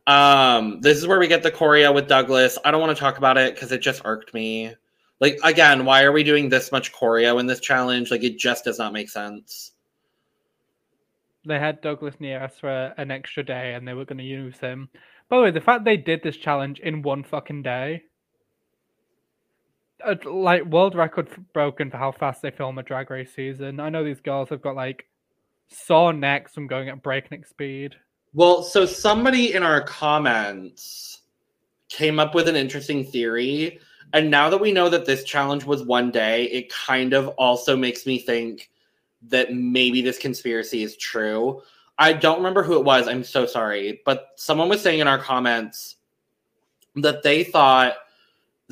Um, 0.07 0.81
this 0.83 0.99
is 0.99 1.07
where 1.07 1.19
we 1.19 1.27
get 1.27 1.43
the 1.43 1.51
choreo 1.51 1.93
with 1.93 2.07
Douglas. 2.07 2.59
I 2.65 2.71
don't 2.71 2.81
want 2.81 2.97
to 2.97 3.01
talk 3.01 3.19
about 3.19 3.39
it 3.39 3.55
because 3.55 3.73
it 3.73 3.79
just 3.79 4.03
irked 4.05 4.35
me. 4.35 4.75
Like 5.21 5.39
again, 5.43 5.85
why 5.85 6.03
are 6.03 6.13
we 6.13 6.23
doing 6.23 6.49
this 6.49 6.71
much 6.71 6.93
choreo 6.93 7.41
in 7.41 7.47
this 7.47 7.61
challenge? 7.61 8.11
Like 8.11 8.23
it 8.23 8.39
just 8.39 8.65
does 8.65 8.79
not 8.79 8.93
make 8.93 9.09
sense. 9.09 9.73
They 11.47 11.59
had 11.59 11.81
Douglas 11.81 12.17
Nierras 12.17 12.59
for 12.61 12.69
an 12.97 13.11
extra 13.11 13.43
day 13.43 13.75
and 13.75 13.87
they 13.87 13.95
were 13.95 14.05
going 14.05 14.19
to 14.19 14.25
use 14.25 14.59
him. 14.59 14.89
By 15.29 15.37
the 15.37 15.43
way, 15.43 15.51
the 15.51 15.61
fact 15.61 15.85
they 15.85 15.97
did 15.97 16.23
this 16.23 16.37
challenge 16.37 16.81
in 16.81 17.03
one 17.03 17.25
fucking 17.25 17.63
day, 17.63 18.03
uh, 20.05 20.15
like 20.25 20.65
world 20.65 20.95
record 20.95 21.29
broken 21.53 21.91
for 21.91 21.97
how 21.97 22.13
fast 22.13 22.43
they 22.43 22.51
film 22.51 22.79
a 22.79 22.83
drag 22.83 23.11
race 23.11 23.33
season. 23.35 23.81
I 23.81 23.89
know 23.89 24.05
these 24.05 24.21
girls 24.21 24.51
have 24.51 24.63
got 24.63 24.77
like 24.77 25.07
sore 25.69 26.13
necks 26.13 26.53
from 26.53 26.67
going 26.67 26.89
at 26.89 27.03
breakneck 27.03 27.47
speed. 27.47 27.97
Well, 28.35 28.63
so 28.63 28.87
somebody 28.87 29.55
in 29.55 29.63
our 29.63 29.83
comments 29.83 31.23
came 31.89 32.19
up 32.19 32.35
with 32.35 32.49
an 32.49 32.57
interesting 32.57 33.05
theory. 33.05 33.81
And 34.13 34.31
now 34.31 34.49
that 34.51 34.61
we 34.61 34.73
know 34.73 34.89
that 34.89 35.07
this 35.07 35.25
challenge 35.25 35.65
was 35.65 35.83
one 35.83 36.11
day, 36.11 36.45
it 36.45 36.73
kind 36.73 37.13
of 37.13 37.29
also 37.31 37.77
makes 37.77 38.07
me 38.07 38.19
think 38.19 38.71
that 39.23 39.53
maybe 39.53 40.03
this 40.03 40.19
conspiracy 40.19 40.83
is 40.83 40.97
true. 40.97 41.63
I 41.99 42.13
don't 42.13 42.39
remember 42.39 42.63
who 42.63 42.79
it 42.79 42.85
was. 42.85 43.09
I'm 43.09 43.25
so 43.25 43.47
sorry. 43.47 44.01
But 44.05 44.29
someone 44.37 44.69
was 44.69 44.83
saying 44.83 45.01
in 45.01 45.09
our 45.09 45.19
comments 45.19 45.97
that 46.97 47.23
they 47.23 47.45
thought 47.45 47.95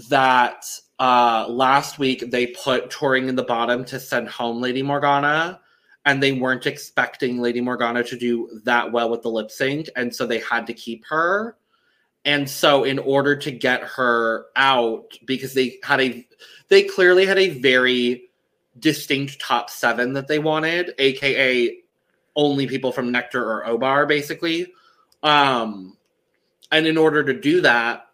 that 0.09 0.67
uh, 0.99 1.47
last 1.49 1.99
week 1.99 2.31
they 2.31 2.49
put 2.49 2.91
Turing 2.91 3.29
in 3.29 3.37
the 3.37 3.43
bottom 3.43 3.85
to 3.87 3.99
send 3.99 4.29
home 4.29 4.61
Lady 4.61 4.83
Morgana 4.83 5.61
and 6.05 6.23
they 6.23 6.33
weren't 6.33 6.67
expecting 6.67 7.41
Lady 7.41 7.61
Morgana 7.61 8.05
to 8.05 8.17
do 8.17 8.61
that 8.65 8.93
well 8.93 9.09
with 9.09 9.23
the 9.23 9.31
lip 9.31 9.51
sync, 9.51 9.89
and 9.97 10.15
so 10.15 10.27
they 10.27 10.39
had 10.39 10.67
to 10.67 10.75
keep 10.75 11.05
her. 11.07 11.57
And 12.27 12.49
so, 12.49 12.85
in 12.85 12.99
order 12.99 13.37
to 13.37 13.51
get 13.51 13.83
her 13.83 14.47
out, 14.57 15.19
because 15.25 15.55
they 15.55 15.79
had 15.83 16.01
a, 16.01 16.27
they 16.69 16.83
clearly 16.83 17.27
had 17.27 17.39
a 17.39 17.59
very 17.59 18.29
distinct 18.79 19.41
top 19.41 19.71
seven 19.71 20.13
that 20.15 20.29
they 20.29 20.39
wanted, 20.39 20.95
aka 20.99 21.77
only 22.37 22.67
people 22.67 22.93
from 22.93 23.13
Nectar 23.13 23.43
or 23.45 23.65
Obar, 23.67 24.07
basically. 24.07 24.73
Um, 25.23 25.97
and 26.73 26.87
in 26.87 26.97
order 26.97 27.25
to 27.25 27.39
do 27.39 27.61
that, 27.63 28.07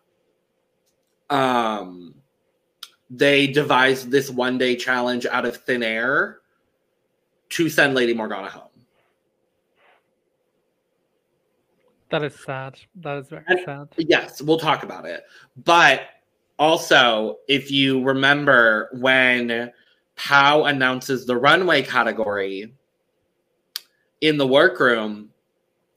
um, 1.31 2.15
they 3.09 3.47
devised 3.47 4.11
this 4.11 4.31
one 4.31 4.59
day 4.59 4.77
challenge 4.77 5.27
out 5.27 5.45
of 5.45 5.57
thin 5.57 5.83
air 5.83 6.41
to 7.51 7.69
send 7.69 7.95
Lady 7.95 8.15
Morgana 8.15 8.49
home. 8.49 8.65
That 12.11 12.25
is 12.25 12.35
sad. 12.35 12.79
That 12.97 13.19
is 13.19 13.29
very 13.29 13.45
and, 13.47 13.61
sad. 13.65 13.89
Yes, 13.97 14.43
we'll 14.43 14.59
talk 14.59 14.83
about 14.83 15.07
it. 15.07 15.25
But 15.65 16.03
also, 16.59 17.39
if 17.49 17.71
you 17.71 18.03
remember 18.03 18.91
when 18.93 19.73
Pao 20.17 20.65
announces 20.65 21.25
the 21.25 21.37
runway 21.37 21.83
category 21.83 22.75
in 24.21 24.37
the 24.37 24.47
workroom, 24.47 25.31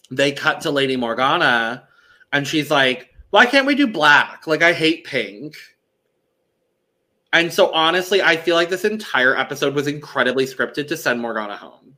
they 0.09 0.31
cut 0.31 0.61
to 0.61 0.71
Lady 0.71 0.95
Morgana 0.95 1.87
and 2.31 2.47
she's 2.47 2.71
like, 2.71 3.09
Why 3.29 3.45
can't 3.45 3.65
we 3.65 3.75
do 3.75 3.87
black? 3.87 4.47
Like, 4.47 4.61
I 4.61 4.73
hate 4.73 5.05
pink. 5.05 5.55
And 7.31 7.51
so 7.51 7.71
honestly, 7.71 8.21
I 8.21 8.37
feel 8.37 8.55
like 8.55 8.69
this 8.69 8.85
entire 8.85 9.35
episode 9.35 9.73
was 9.73 9.87
incredibly 9.87 10.45
scripted 10.45 10.87
to 10.89 10.97
send 10.97 11.19
Morgana 11.19 11.57
home. 11.57 11.97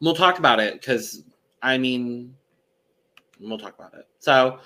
We'll 0.00 0.14
talk 0.14 0.38
about 0.38 0.60
it 0.60 0.74
because 0.74 1.24
I 1.60 1.76
mean, 1.76 2.34
we'll 3.40 3.58
talk 3.58 3.74
about 3.78 3.94
it. 3.94 4.06
So 4.20 4.60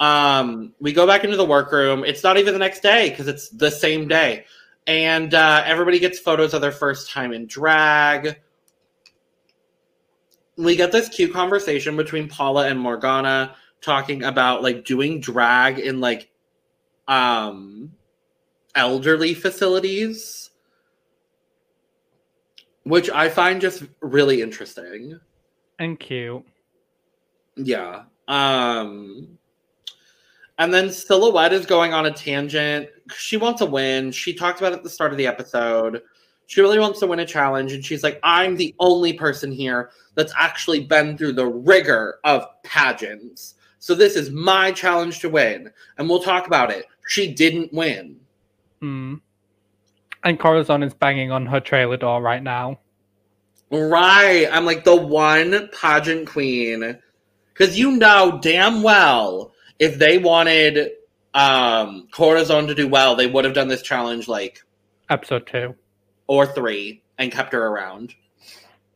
um, 0.00 0.72
we 0.80 0.92
go 0.92 1.06
back 1.06 1.24
into 1.24 1.36
the 1.36 1.44
workroom. 1.44 2.04
It's 2.04 2.22
not 2.22 2.38
even 2.38 2.52
the 2.52 2.58
next 2.58 2.80
day 2.80 3.10
because 3.10 3.28
it's 3.28 3.48
the 3.50 3.70
same 3.70 4.08
day. 4.08 4.44
And 4.86 5.34
uh, 5.34 5.62
everybody 5.64 5.98
gets 5.98 6.18
photos 6.18 6.54
of 6.54 6.60
their 6.60 6.72
first 6.72 7.10
time 7.10 7.32
in 7.32 7.46
drag. 7.46 8.38
We 10.56 10.76
get 10.76 10.92
this 10.92 11.08
cute 11.08 11.32
conversation 11.32 11.96
between 11.96 12.28
Paula 12.28 12.68
and 12.68 12.78
Morgana 12.78 13.56
talking 13.80 14.24
about 14.24 14.62
like 14.62 14.84
doing 14.84 15.20
drag 15.20 15.78
in 15.78 16.00
like 16.00 16.28
um 17.08 17.92
elderly 18.74 19.32
facilities 19.32 20.46
which 22.86 23.10
i 23.10 23.28
find 23.28 23.60
just 23.60 23.82
really 24.00 24.40
interesting. 24.40 25.18
And 25.78 25.98
cute. 25.98 26.44
Yeah. 27.56 28.04
Um 28.28 29.38
and 30.58 30.72
then 30.72 30.86
Xilhouete 30.86 31.52
is 31.52 31.66
going 31.66 31.92
on 31.92 32.06
a 32.06 32.12
tangent 32.12 32.88
she 33.14 33.36
wants 33.36 33.60
to 33.60 33.66
win 33.66 34.10
she 34.10 34.34
talked 34.34 34.60
about 34.60 34.72
it 34.72 34.76
at 34.76 34.82
the 34.82 34.90
start 34.90 35.12
of 35.12 35.18
the 35.18 35.26
episode 35.26 36.02
she 36.46 36.60
really 36.60 36.78
wants 36.78 37.00
to 37.00 37.06
win 37.06 37.20
a 37.20 37.26
challenge 37.26 37.72
and 37.72 37.84
she's 37.84 38.02
like 38.02 38.20
i'm 38.22 38.56
the 38.56 38.74
only 38.78 39.12
person 39.12 39.50
here 39.50 39.90
that's 40.14 40.32
actually 40.36 40.80
been 40.80 41.16
through 41.16 41.32
the 41.32 41.46
rigor 41.46 42.18
of 42.24 42.46
pageants 42.62 43.54
so 43.86 43.94
this 43.94 44.16
is 44.16 44.30
my 44.30 44.72
challenge 44.72 45.20
to 45.20 45.28
win, 45.28 45.70
and 45.96 46.08
we'll 46.08 46.20
talk 46.20 46.48
about 46.48 46.72
it. 46.72 46.86
She 47.06 47.32
didn't 47.32 47.72
win. 47.72 48.16
Hmm. 48.80 49.14
And 50.24 50.40
Corazon 50.40 50.82
is 50.82 50.92
banging 50.92 51.30
on 51.30 51.46
her 51.46 51.60
trailer 51.60 51.96
door 51.96 52.20
right 52.20 52.42
now. 52.42 52.80
Right. 53.70 54.48
I'm 54.50 54.64
like 54.64 54.82
the 54.82 54.96
one 54.96 55.68
pageant 55.68 56.26
queen. 56.26 56.98
Because 57.52 57.78
you 57.78 57.92
know 57.92 58.40
damn 58.42 58.82
well 58.82 59.52
if 59.78 59.98
they 59.98 60.18
wanted 60.18 60.92
um 61.34 62.08
Corazon 62.12 62.66
to 62.66 62.74
do 62.74 62.88
well, 62.88 63.14
they 63.14 63.26
would 63.26 63.44
have 63.44 63.54
done 63.54 63.68
this 63.68 63.82
challenge 63.82 64.28
like 64.28 64.60
Episode 65.10 65.46
two. 65.46 65.74
or 66.26 66.46
three 66.46 67.02
and 67.18 67.30
kept 67.30 67.52
her 67.52 67.66
around. 67.66 68.14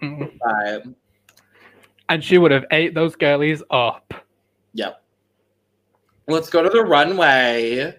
Mm. 0.03 0.95
And 2.09 2.25
she 2.25 2.39
would 2.39 2.51
have 2.51 2.65
ate 2.73 2.95
those 2.95 3.15
girlies 3.15 3.63
up. 3.71 4.13
Yep. 4.75 5.03
Let's 6.27 6.51
go 6.51 6.63
to 6.63 6.69
the 6.69 6.83
runway. 6.83 7.97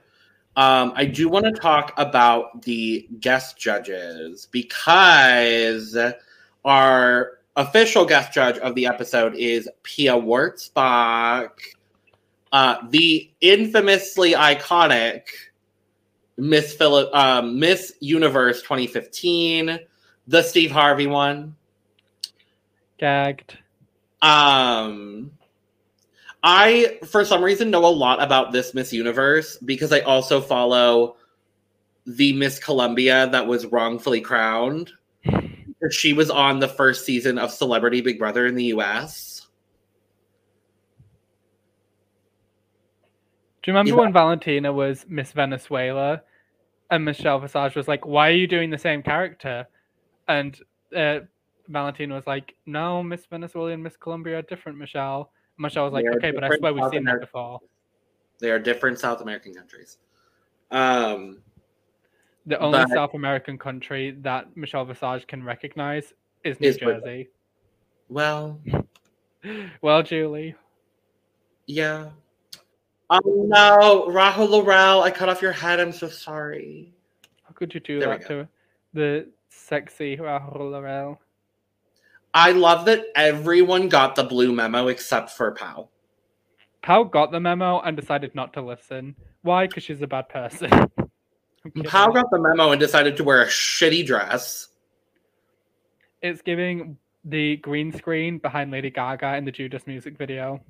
Um, 0.57 0.91
I 0.95 1.05
do 1.05 1.29
want 1.29 1.45
to 1.45 1.51
talk 1.51 1.93
about 1.97 2.63
the 2.63 3.07
guest 3.21 3.57
judges 3.57 4.47
because 4.51 5.97
our 6.65 7.39
official 7.55 8.05
guest 8.05 8.33
judge 8.33 8.57
of 8.57 8.75
the 8.75 8.85
episode 8.85 9.35
is 9.35 9.69
Pia 9.83 10.13
Wurtzbach, 10.13 11.51
uh, 12.51 12.77
the 12.89 13.31
infamously 13.41 14.33
iconic 14.33 15.23
Miss 16.37 16.73
Philip, 16.73 17.13
um, 17.13 17.59
Miss 17.59 17.93
Universe 17.99 18.61
2015, 18.61 19.79
the 20.27 20.41
Steve 20.41 20.71
Harvey 20.71 21.07
one. 21.07 21.55
Gagged. 22.97 23.57
Um, 24.21 25.31
I, 26.43 26.99
for 27.05 27.25
some 27.25 27.43
reason, 27.43 27.69
know 27.69 27.85
a 27.85 27.87
lot 27.87 28.21
about 28.21 28.51
this 28.51 28.73
Miss 28.73 28.91
Universe 28.91 29.57
because 29.57 29.91
I 29.91 29.99
also 30.01 30.41
follow 30.41 31.17
the 32.05 32.33
Miss 32.33 32.59
Colombia 32.59 33.29
that 33.31 33.45
was 33.45 33.65
wrongfully 33.67 34.21
crowned. 34.21 34.91
She 35.89 36.13
was 36.13 36.29
on 36.29 36.59
the 36.59 36.67
first 36.67 37.05
season 37.05 37.39
of 37.39 37.49
Celebrity 37.49 38.01
Big 38.01 38.19
Brother 38.19 38.45
in 38.45 38.53
the 38.53 38.65
US. 38.65 39.30
Do 43.63 43.69
you 43.71 43.73
remember 43.77 43.91
Yeah. 43.91 43.97
when 44.05 44.13
Valentina 44.13 44.73
was 44.73 45.05
Miss 45.07 45.31
Venezuela 45.33 46.21
and 46.89 47.05
Michelle 47.05 47.39
Visage 47.39 47.75
was 47.75 47.87
like, 47.87 48.05
Why 48.05 48.29
are 48.29 48.33
you 48.33 48.47
doing 48.47 48.69
the 48.69 48.77
same 48.77 49.03
character? 49.03 49.67
And 50.27 50.59
uh, 50.95 51.19
Valentina 51.67 52.15
was 52.15 52.25
like, 52.27 52.55
No, 52.65 53.03
Miss 53.03 53.25
Venezuela 53.27 53.71
and 53.71 53.83
Miss 53.83 53.95
Colombia 53.97 54.39
are 54.39 54.41
different, 54.43 54.77
Michelle. 54.77 55.31
And 55.57 55.63
Michelle 55.63 55.83
was 55.85 55.93
like, 55.93 56.05
They 56.05 56.17
Okay, 56.17 56.31
but 56.31 56.43
I 56.43 56.57
swear 56.57 56.73
we've 56.73 56.83
South 56.83 56.91
seen 56.93 57.03
that 57.05 57.19
before. 57.21 57.59
They 58.39 58.49
are 58.49 58.59
different 58.59 58.97
South 58.99 59.21
American 59.21 59.53
countries. 59.53 59.99
Um, 60.71 61.41
The 62.47 62.57
only 62.59 62.79
But- 62.79 62.89
South 62.89 63.13
American 63.13 63.59
country 63.59 64.11
that 64.21 64.57
Michelle 64.57 64.85
Visage 64.85 65.27
can 65.27 65.43
recognize 65.43 66.13
is 66.43 66.59
New 66.59 66.69
Is. 66.69 66.77
Jersey. 66.77 67.29
well, 68.09 68.59
Well, 69.81 70.01
Julie. 70.03 70.55
yeah. 71.67 72.09
Oh 73.13 73.45
no, 73.45 74.09
Rajo 74.09 74.45
Laurel, 74.45 75.03
I 75.03 75.11
cut 75.11 75.27
off 75.27 75.41
your 75.41 75.51
head. 75.51 75.81
I'm 75.81 75.91
so 75.91 76.07
sorry. 76.07 76.93
How 77.43 77.51
could 77.53 77.73
you 77.73 77.81
do 77.81 77.99
There 77.99 78.17
that 78.17 78.27
to 78.29 78.47
the 78.93 79.27
sexy 79.49 80.15
Rajo 80.15 80.69
Laurel? 80.71 81.19
I 82.33 82.53
love 82.53 82.85
that 82.85 83.07
everyone 83.13 83.89
got 83.89 84.15
the 84.15 84.23
blue 84.23 84.53
memo 84.53 84.87
except 84.87 85.31
for 85.31 85.51
Pao. 85.51 85.89
Pao 86.81 87.03
got 87.03 87.31
the 87.31 87.39
memo 87.41 87.81
and 87.81 87.97
decided 87.97 88.33
not 88.33 88.53
to 88.53 88.61
listen. 88.61 89.15
Why? 89.41 89.67
Because 89.67 89.83
she's 89.83 90.01
a 90.01 90.07
bad 90.07 90.29
person. 90.29 90.69
Pao 91.83 92.11
got 92.11 92.31
the 92.31 92.39
memo 92.39 92.71
and 92.71 92.79
decided 92.79 93.17
to 93.17 93.25
wear 93.25 93.41
a 93.41 93.47
shitty 93.47 94.05
dress. 94.05 94.69
It's 96.21 96.41
giving 96.41 96.97
the 97.25 97.57
green 97.57 97.91
screen 97.91 98.37
behind 98.37 98.71
Lady 98.71 98.89
Gaga 98.89 99.35
in 99.35 99.43
the 99.43 99.51
Judas 99.51 99.85
music 99.85 100.17
video. 100.17 100.61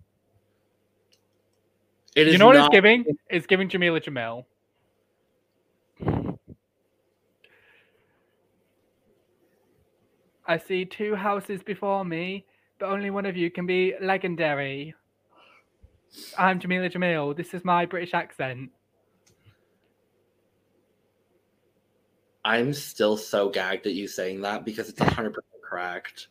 It 2.16 2.28
You 2.28 2.38
know 2.38 2.48
what 2.48 2.58
not, 2.58 2.66
it's 2.66 2.74
giving? 2.74 3.06
It's 3.30 3.46
giving 3.46 3.70
Jameela 3.70 4.04
Jamil. 4.04 4.46
I 10.46 10.58
see 10.58 10.84
two 10.84 11.16
houses 11.16 11.64
before 11.64 12.04
me, 12.04 12.46
but 12.80 12.90
only 12.90 13.10
one 13.10 13.26
of 13.26 13.38
you 13.38 13.50
can 13.50 13.66
be 13.66 13.94
legendary. 14.02 14.94
I'm 16.38 16.60
Jameela 16.60 16.92
Jamil. 16.92 17.36
This 17.38 17.54
is 17.54 17.64
my 17.64 17.86
British 17.86 18.14
accent. 18.14 18.72
I'm 22.44 22.74
still 22.74 23.16
so 23.16 23.50
gagged 23.50 23.88
at 23.88 23.94
you 23.94 24.08
saying 24.08 24.42
that 24.42 24.66
because 24.66 24.90
it's 24.90 25.00
100% 25.00 25.34
correct. 25.64 26.28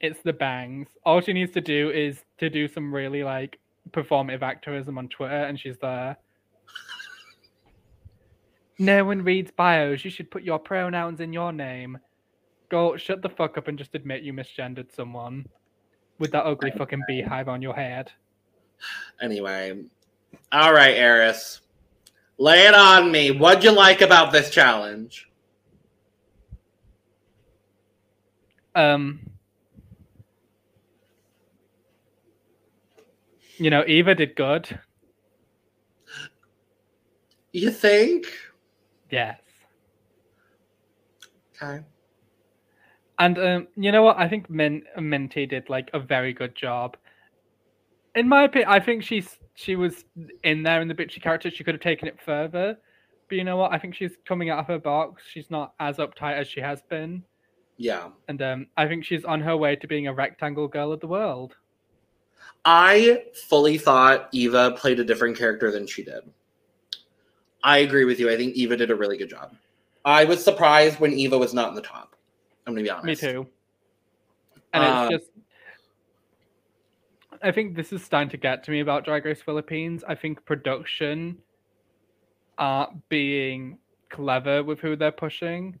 It's 0.00 0.22
the 0.22 0.32
bangs. 0.32 0.88
All 1.04 1.20
she 1.20 1.34
needs 1.34 1.52
to 1.52 1.60
do 1.60 1.90
is 1.90 2.24
to 2.38 2.48
do 2.48 2.68
some 2.68 2.94
really 2.94 3.22
like 3.22 3.58
performative 3.90 4.42
activism 4.42 4.98
on 4.98 5.08
Twitter, 5.08 5.44
and 5.44 5.58
she's 5.58 5.78
there. 5.78 6.16
no 8.78 9.04
one 9.04 9.22
reads 9.22 9.50
bios. 9.50 10.04
You 10.04 10.10
should 10.10 10.30
put 10.30 10.42
your 10.42 10.58
pronouns 10.58 11.20
in 11.20 11.32
your 11.32 11.52
name. 11.52 11.98
Go 12.68 12.96
shut 12.96 13.22
the 13.22 13.28
fuck 13.28 13.58
up 13.58 13.68
and 13.68 13.78
just 13.78 13.94
admit 13.94 14.22
you 14.22 14.32
misgendered 14.32 14.92
someone 14.94 15.46
with 16.18 16.30
that 16.32 16.44
ugly 16.44 16.70
fucking 16.70 17.02
beehive 17.08 17.48
on 17.48 17.62
your 17.62 17.74
head. 17.74 18.12
Anyway, 19.20 19.82
all 20.52 20.72
right, 20.72 20.94
Eris. 20.94 21.60
Lay 22.38 22.66
it 22.66 22.74
on 22.74 23.10
me. 23.10 23.30
What'd 23.30 23.64
you 23.64 23.72
like 23.72 24.00
about 24.00 24.32
this 24.32 24.50
challenge? 24.50 25.28
Um, 28.74 29.29
you 33.60 33.68
know, 33.68 33.84
Eva 33.86 34.14
did 34.14 34.34
good. 34.36 34.80
You 37.52 37.70
think? 37.70 38.26
Yes. 39.10 39.38
Okay. 41.62 41.84
And 43.18 43.38
um, 43.38 43.68
you 43.76 43.92
know 43.92 44.02
what? 44.02 44.18
I 44.18 44.28
think 44.28 44.48
Min 44.48 44.82
Minty 44.98 45.44
did 45.44 45.68
like 45.68 45.90
a 45.92 46.00
very 46.00 46.32
good 46.32 46.54
job. 46.54 46.96
In 48.14 48.26
my 48.28 48.44
opinion, 48.44 48.70
I 48.70 48.80
think 48.80 49.02
she's 49.02 49.38
she 49.54 49.76
was 49.76 50.04
in 50.42 50.62
there 50.62 50.80
in 50.80 50.88
the 50.88 50.94
bitchy 50.94 51.20
character. 51.22 51.50
She 51.50 51.62
could 51.62 51.74
have 51.74 51.82
taken 51.82 52.08
it 52.08 52.18
further, 52.24 52.78
but 53.28 53.34
you 53.36 53.44
know 53.44 53.56
what? 53.58 53.72
I 53.72 53.78
think 53.78 53.94
she's 53.94 54.12
coming 54.26 54.48
out 54.48 54.60
of 54.60 54.66
her 54.68 54.78
box. 54.78 55.22
She's 55.30 55.50
not 55.50 55.74
as 55.80 55.98
uptight 55.98 56.38
as 56.38 56.48
she 56.48 56.60
has 56.60 56.80
been, 56.88 57.22
Yeah. 57.76 58.08
and 58.28 58.40
um, 58.40 58.66
I 58.78 58.88
think 58.88 59.04
she's 59.04 59.24
on 59.26 59.42
her 59.42 59.56
way 59.56 59.76
to 59.76 59.86
being 59.86 60.06
a 60.06 60.14
rectangle 60.14 60.66
girl 60.66 60.92
of 60.92 61.00
the 61.00 61.06
world. 61.08 61.56
I 62.64 63.24
fully 63.48 63.78
thought 63.78 64.28
Eva 64.32 64.72
played 64.72 65.00
a 65.00 65.04
different 65.04 65.36
character 65.36 65.70
than 65.70 65.86
she 65.86 66.04
did. 66.04 66.20
I 67.62 67.78
agree 67.78 68.04
with 68.04 68.20
you. 68.20 68.30
I 68.30 68.36
think 68.36 68.54
Eva 68.54 68.76
did 68.76 68.90
a 68.90 68.94
really 68.94 69.16
good 69.16 69.30
job. 69.30 69.54
I 70.04 70.24
was 70.24 70.42
surprised 70.42 70.98
when 70.98 71.12
Eva 71.12 71.36
was 71.36 71.52
not 71.52 71.68
in 71.68 71.74
the 71.74 71.82
top. 71.82 72.16
I'm 72.66 72.74
gonna 72.74 72.84
be 72.84 72.90
honest. 72.90 73.22
Me 73.22 73.32
too. 73.32 73.46
And 74.72 74.84
Uh, 74.84 75.08
it's 75.10 75.24
just, 75.24 75.32
I 77.42 77.50
think 77.52 77.74
this 77.74 77.92
is 77.92 78.02
starting 78.04 78.30
to 78.30 78.36
get 78.36 78.64
to 78.64 78.70
me 78.70 78.80
about 78.80 79.04
Drag 79.04 79.24
Race 79.24 79.42
Philippines. 79.42 80.04
I 80.06 80.14
think 80.14 80.44
production 80.44 81.38
aren't 82.58 83.08
being 83.08 83.78
clever 84.10 84.62
with 84.62 84.80
who 84.80 84.96
they're 84.96 85.10
pushing. 85.12 85.78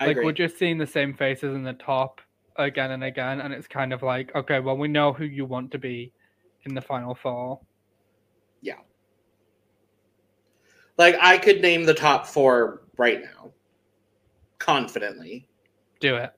I 0.00 0.06
like 0.06 0.12
agree. 0.12 0.24
we're 0.26 0.32
just 0.32 0.58
seeing 0.58 0.78
the 0.78 0.86
same 0.86 1.14
faces 1.14 1.54
in 1.54 1.62
the 1.62 1.74
top 1.74 2.20
again 2.56 2.92
and 2.92 3.04
again, 3.04 3.40
and 3.40 3.52
it's 3.52 3.66
kind 3.66 3.92
of 3.92 4.02
like, 4.02 4.34
okay, 4.34 4.60
well, 4.60 4.76
we 4.76 4.88
know 4.88 5.12
who 5.12 5.24
you 5.24 5.44
want 5.44 5.70
to 5.72 5.78
be 5.78 6.12
in 6.64 6.74
the 6.74 6.80
final 6.80 7.14
four. 7.14 7.60
Yeah. 8.60 8.78
Like 10.96 11.16
I 11.20 11.38
could 11.38 11.60
name 11.60 11.84
the 11.84 11.94
top 11.94 12.26
four 12.26 12.82
right 12.96 13.20
now, 13.22 13.50
confidently. 14.58 15.48
Do 16.00 16.16
it. 16.16 16.32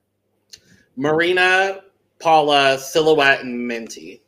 Marina, 0.96 1.81
Paula, 2.18 2.76
Xilhouete, 2.76 3.42
and 3.42 3.66
Minty. 3.66 4.22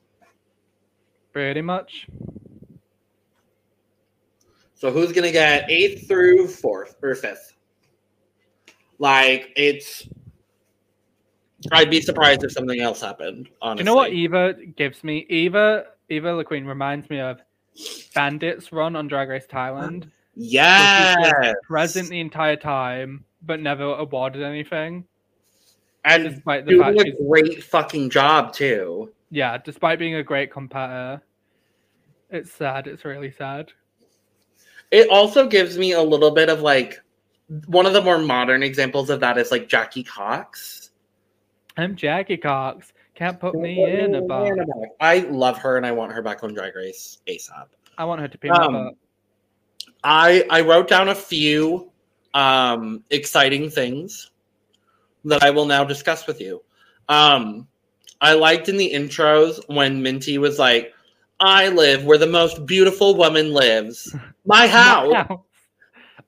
Pretty 1.32 1.62
much. 1.62 2.06
So 4.74 4.92
who's 4.92 5.12
gonna 5.12 5.32
get 5.32 5.70
eighth 5.70 6.06
through 6.06 6.48
fourth 6.48 6.96
or 7.02 7.14
fifth? 7.14 7.54
Like 8.98 9.52
it's. 9.56 10.06
I'd 11.72 11.90
be 11.90 12.00
surprised 12.00 12.44
if 12.44 12.52
something 12.52 12.80
else 12.80 13.00
happened. 13.00 13.46
Do 13.46 13.50
Honestly, 13.62 13.82
you 13.82 13.84
know 13.84 13.94
what 13.94 14.12
Eva 14.12 14.54
gives 14.76 15.02
me? 15.02 15.26
Eva 15.28 15.86
Eva 16.08 16.34
Le 16.34 16.44
Queen 16.44 16.64
reminds 16.64 17.10
me 17.10 17.20
of 17.20 17.40
Bandits 18.14 18.72
run 18.72 18.96
on 18.96 19.08
Drag 19.08 19.28
Race 19.28 19.46
Thailand. 19.46 20.10
Yes, 20.34 21.54
present 21.66 22.08
the 22.10 22.20
entire 22.20 22.56
time, 22.56 23.24
but 23.42 23.60
never 23.60 23.84
awarded 23.84 24.42
anything. 24.42 25.04
and 26.04 26.24
Despite 26.24 26.64
the 26.66 26.78
fact 26.78 26.96
doing 26.96 27.08
a 27.12 27.24
great 27.26 27.64
fucking 27.64 28.10
job 28.10 28.52
too. 28.52 29.12
yeah, 29.30 29.58
despite 29.58 29.98
being 29.98 30.14
a 30.14 30.22
great 30.22 30.52
competitor. 30.52 31.20
It's 32.30 32.52
sad. 32.52 32.86
It's 32.86 33.04
really 33.04 33.32
sad. 33.32 33.72
It 34.90 35.08
also 35.10 35.46
gives 35.46 35.76
me 35.76 35.92
a 35.92 36.02
little 36.02 36.30
bit 36.30 36.48
of 36.48 36.60
like 36.60 37.00
one 37.66 37.86
of 37.86 37.92
the 37.94 38.02
more 38.02 38.18
modern 38.18 38.62
examples 38.62 39.10
of 39.10 39.20
that 39.20 39.38
is 39.38 39.50
like 39.50 39.68
Jackie 39.68 40.04
Cox. 40.04 40.87
I'm 41.78 41.94
Jackie 41.94 42.36
Cox. 42.36 42.92
Can't 43.14 43.38
put 43.38 43.54
me 43.54 43.82
in 43.84 44.16
a 44.16 44.22
box. 44.22 44.58
I 45.00 45.20
love 45.20 45.58
her 45.58 45.76
and 45.76 45.86
I 45.86 45.92
want 45.92 46.12
her 46.12 46.22
back 46.22 46.42
on 46.42 46.52
Drag 46.52 46.74
Race 46.74 47.18
ASAP. 47.28 47.66
I 47.96 48.04
want 48.04 48.20
her 48.20 48.26
to 48.26 48.38
be 48.38 48.50
Um, 48.50 48.72
my. 48.72 48.90
I 50.02 50.44
I 50.50 50.60
wrote 50.62 50.88
down 50.88 51.08
a 51.08 51.14
few 51.14 51.92
um 52.34 53.04
exciting 53.10 53.70
things 53.70 54.32
that 55.24 55.42
I 55.44 55.50
will 55.50 55.66
now 55.66 55.84
discuss 55.84 56.26
with 56.26 56.40
you. 56.40 56.62
Um 57.08 57.68
I 58.20 58.34
liked 58.34 58.68
in 58.68 58.76
the 58.76 58.92
intros 58.92 59.60
when 59.68 60.02
Minty 60.02 60.38
was 60.38 60.58
like, 60.58 60.92
I 61.38 61.68
live 61.68 62.04
where 62.04 62.18
the 62.18 62.26
most 62.26 62.66
beautiful 62.66 63.14
woman 63.16 63.52
lives. 63.52 64.14
My 64.44 64.66
house. 64.66 65.12
My 65.12 65.22
house. 65.22 65.40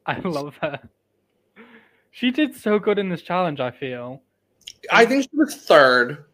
I 0.07 0.19
love 0.21 0.57
her. 0.63 0.79
She 2.13 2.31
did 2.31 2.55
so 2.55 2.79
good 2.79 3.01
in 3.01 3.09
this 3.09 3.23
challenge, 3.23 3.59
I 3.59 3.73
feel. 3.73 4.23
I 4.91 5.05
think 5.07 5.25
she 5.25 5.37
was 5.37 5.55
third 5.57 6.25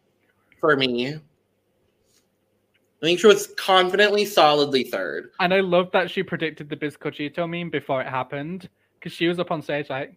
for 0.59 0.75
me. 0.75 1.15
I 1.15 3.05
think 3.05 3.19
she 3.19 3.27
was 3.27 3.47
confidently, 3.57 4.25
solidly 4.25 4.83
third. 4.83 5.31
And 5.39 5.53
I 5.53 5.59
love 5.59 5.91
that 5.91 6.09
she 6.09 6.23
predicted 6.23 6.69
the 6.69 6.75
Bizcochito 6.75 7.47
meme 7.47 7.69
before 7.69 8.01
it 8.01 8.07
happened. 8.07 8.69
Because 8.95 9.13
she 9.13 9.27
was 9.27 9.37
up 9.39 9.51
on 9.51 9.61
stage 9.61 9.89
like, 9.89 10.15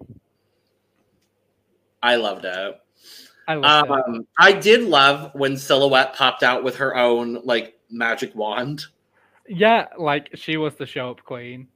I 2.02 2.16
loved 2.16 2.46
it. 2.46 2.80
I 3.46 3.54
love 3.54 3.84
it. 3.84 3.90
Um, 3.90 4.26
I 4.38 4.52
did 4.52 4.84
love 4.84 5.32
when 5.34 5.52
Xilhouete 5.52 6.14
popped 6.14 6.42
out 6.42 6.64
with 6.64 6.76
her 6.76 6.96
own 6.96 7.40
like 7.44 7.78
magic 7.90 8.34
wand, 8.34 8.84
Yeah, 9.46 9.88
like 9.98 10.30
she 10.34 10.56
was 10.56 10.76
the 10.76 10.86
show 10.86 11.10
up 11.10 11.22
queen. 11.24 11.68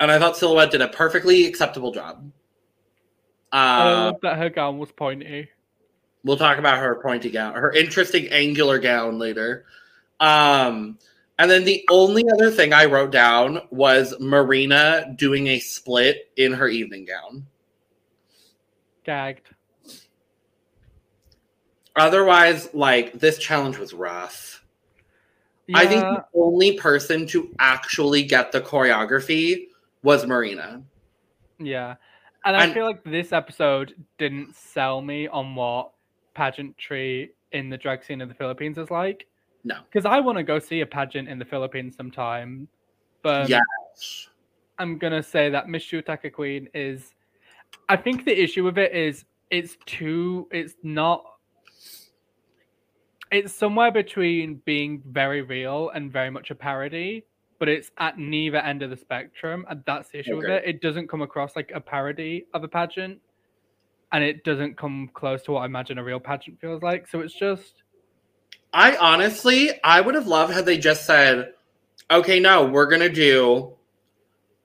and 0.00 0.10
I 0.10 0.18
thought 0.18 0.34
Xilhouete 0.34 0.70
did 0.70 0.80
a 0.80 0.88
perfectly 0.88 1.44
acceptable 1.46 1.92
job. 1.92 2.30
I 3.54 3.82
Uh, 3.82 4.04
love 4.06 4.20
that 4.22 4.36
her 4.38 4.50
gown 4.50 4.78
was 4.78 4.90
pointy. 4.92 5.48
we'll 6.24 6.36
talk 6.36 6.58
about 6.58 6.78
her 6.78 6.96
pointy 7.00 7.30
gown, 7.30 7.54
her 7.54 7.70
interesting 7.72 8.28
angular 8.28 8.78
gown 8.78 9.18
later. 9.18 9.64
Um, 10.20 10.98
and 11.38 11.50
then 11.50 11.64
the 11.64 11.84
only 11.90 12.24
other 12.32 12.50
thing 12.50 12.72
I 12.72 12.86
wrote 12.86 13.10
down 13.12 13.60
was 13.70 14.14
Marina 14.20 15.12
doing 15.16 15.46
a 15.48 15.58
split 15.60 16.30
in 16.36 16.52
her 16.54 16.66
evening 16.68 17.04
gown. 17.04 17.46
Gagged. 19.04 19.50
Otherwise, 21.96 22.72
like 22.74 23.12
this 23.12 23.38
challenge 23.38 23.78
was 23.78 23.92
rough. 23.94 24.64
I 25.74 25.86
think 25.86 26.02
the 26.02 26.24
only 26.34 26.76
person 26.78 27.26
to 27.28 27.50
actually 27.58 28.22
get 28.24 28.52
the 28.52 28.60
choreography 28.60 29.68
was 30.02 30.26
Marina. 30.26 30.82
yeah. 31.58 31.94
And 32.44 32.56
I 32.56 32.72
feel 32.72 32.84
like 32.84 33.02
this 33.04 33.32
episode 33.32 33.94
didn't 34.18 34.54
sell 34.54 35.00
me 35.00 35.28
on 35.28 35.54
what 35.54 35.92
pageantry 36.34 37.32
in 37.52 37.70
the 37.70 37.78
drag 37.78 38.04
scene 38.04 38.20
of 38.20 38.28
the 38.28 38.34
Philippines 38.34 38.76
is 38.76 38.90
like. 38.90 39.26
No. 39.64 39.80
Because 39.90 40.04
I 40.04 40.20
want 40.20 40.36
to 40.36 40.44
go 40.44 40.58
see 40.58 40.82
a 40.82 40.86
pageant 40.86 41.28
in 41.28 41.38
the 41.38 41.44
Philippines 41.44 41.96
sometime. 41.96 42.68
But 43.22 43.48
Yes. 43.48 44.28
I'm 44.78 44.98
gonna 44.98 45.22
say 45.22 45.48
that 45.50 45.68
Miss 45.68 45.84
Shutaka 45.84 46.32
Queen 46.32 46.68
is. 46.74 47.14
I 47.88 47.96
think 47.96 48.24
the 48.24 48.38
issue 48.38 48.64
with 48.64 48.76
it 48.76 48.92
is 48.92 49.24
it's 49.50 49.76
too. 49.86 50.48
It's 50.50 50.74
not. 50.82 51.24
It's 53.30 53.54
somewhere 53.54 53.90
between 53.90 54.56
being 54.64 55.02
very 55.06 55.42
real 55.42 55.90
and 55.90 56.12
very 56.12 56.30
much 56.30 56.50
a 56.50 56.54
parody, 56.54 57.24
but 57.64 57.70
it's 57.70 57.90
at 57.96 58.18
neither 58.18 58.58
end 58.58 58.82
of 58.82 58.90
the 58.90 58.96
spectrum, 58.96 59.64
and 59.70 59.82
that's 59.86 60.10
the 60.10 60.18
issue 60.18 60.36
with 60.36 60.50
it. 60.50 60.64
It 60.66 60.82
doesn't 60.82 61.08
come 61.08 61.22
across 61.22 61.56
like 61.56 61.72
a 61.74 61.80
parody 61.80 62.44
of 62.52 62.62
a 62.62 62.68
pageant, 62.68 63.22
and 64.12 64.22
it 64.22 64.44
doesn't 64.44 64.76
come 64.76 65.08
close 65.14 65.42
to 65.44 65.52
what 65.52 65.60
I 65.60 65.64
imagine 65.64 65.96
a 65.96 66.04
real 66.04 66.20
pageant 66.20 66.60
feels 66.60 66.82
like. 66.82 67.08
So 67.08 67.20
it's 67.20 67.32
just 67.32 67.82
I 68.74 68.96
honestly, 68.96 69.70
I 69.82 70.02
would 70.02 70.14
have 70.14 70.26
loved 70.26 70.52
had 70.52 70.66
they 70.66 70.76
just 70.76 71.06
said, 71.06 71.54
okay, 72.10 72.38
no, 72.38 72.66
we're 72.66 72.84
gonna 72.84 73.08
do 73.08 73.72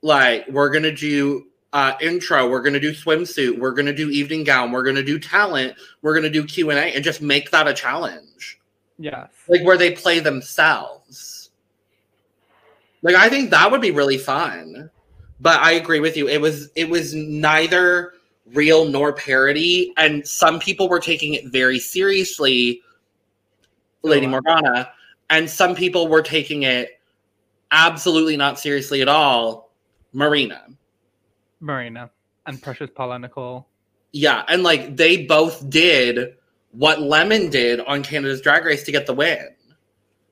like 0.02 0.46
we're 0.50 0.70
gonna 0.70 0.94
do 0.94 1.48
uh 1.72 1.94
intro, 2.02 2.50
we're 2.50 2.62
gonna 2.62 2.82
do 2.82 2.92
swimsuit, 2.92 3.58
we're 3.58 3.72
gonna 3.72 3.96
do 3.96 4.10
evening 4.10 4.44
gown, 4.44 4.74
we're 4.74 4.84
gonna 4.84 5.04
do 5.04 5.18
talent, 5.18 5.74
we're 6.02 6.16
gonna 6.16 6.30
do 6.30 6.46
Q 6.46 6.70
and 6.72 6.78
A, 6.80 6.94
and 6.94 7.02
just 7.02 7.22
make 7.22 7.50
that 7.52 7.66
a 7.66 7.74
challenge, 7.74 8.60
yes, 8.98 9.30
like 9.48 9.64
where 9.64 9.78
they 9.78 9.92
play 9.92 10.20
themselves. 10.20 11.39
Like 13.02 13.16
I 13.16 13.30
think 13.30 13.50
that 13.52 13.72
would 13.72 13.82
be 13.82 13.92
really 13.92 14.18
fun. 14.18 14.90
But 15.40 15.60
I 15.62 15.72
agree 15.72 16.00
with 16.00 16.18
you. 16.18 16.28
It 16.28 16.42
was 16.42 16.70
it 16.76 16.90
was 16.90 17.14
neither 17.14 18.14
real 18.54 18.86
nor 18.86 19.14
parody, 19.14 19.94
and 19.98 20.28
some 20.28 20.60
people 20.60 20.90
were 20.90 21.00
taking 21.00 21.34
it 21.34 21.48
very 21.48 21.80
seriously. 21.80 22.82
Lady 24.04 24.26
So, 24.26 24.30
uh, 24.30 24.32
Morgana, 24.32 24.92
and 25.30 25.50
some 25.50 25.76
people 25.76 26.08
were 26.08 26.22
taking 26.22 26.64
it 26.64 27.00
absolutely 27.72 28.38
not 28.38 28.60
seriously 28.60 29.02
at 29.02 29.08
all. 29.08 29.72
Marina, 30.12 30.66
Marina 31.60 32.10
and 32.46 32.62
Precious 32.62 32.90
Paula 32.94 33.20
Nicole. 33.20 33.68
yeah, 34.12 34.44
and 34.48 34.64
like 34.64 34.98
they 34.98 35.26
both 35.26 35.70
did 35.70 36.36
what 36.72 37.02
Lemon 37.02 37.50
did 37.50 37.80
on 37.82 38.04
Canada's 38.04 38.42
Drag 38.42 38.66
Race 38.66 38.84
to 38.84 38.92
get 38.92 39.06
the 39.06 39.14
win. 39.14 39.50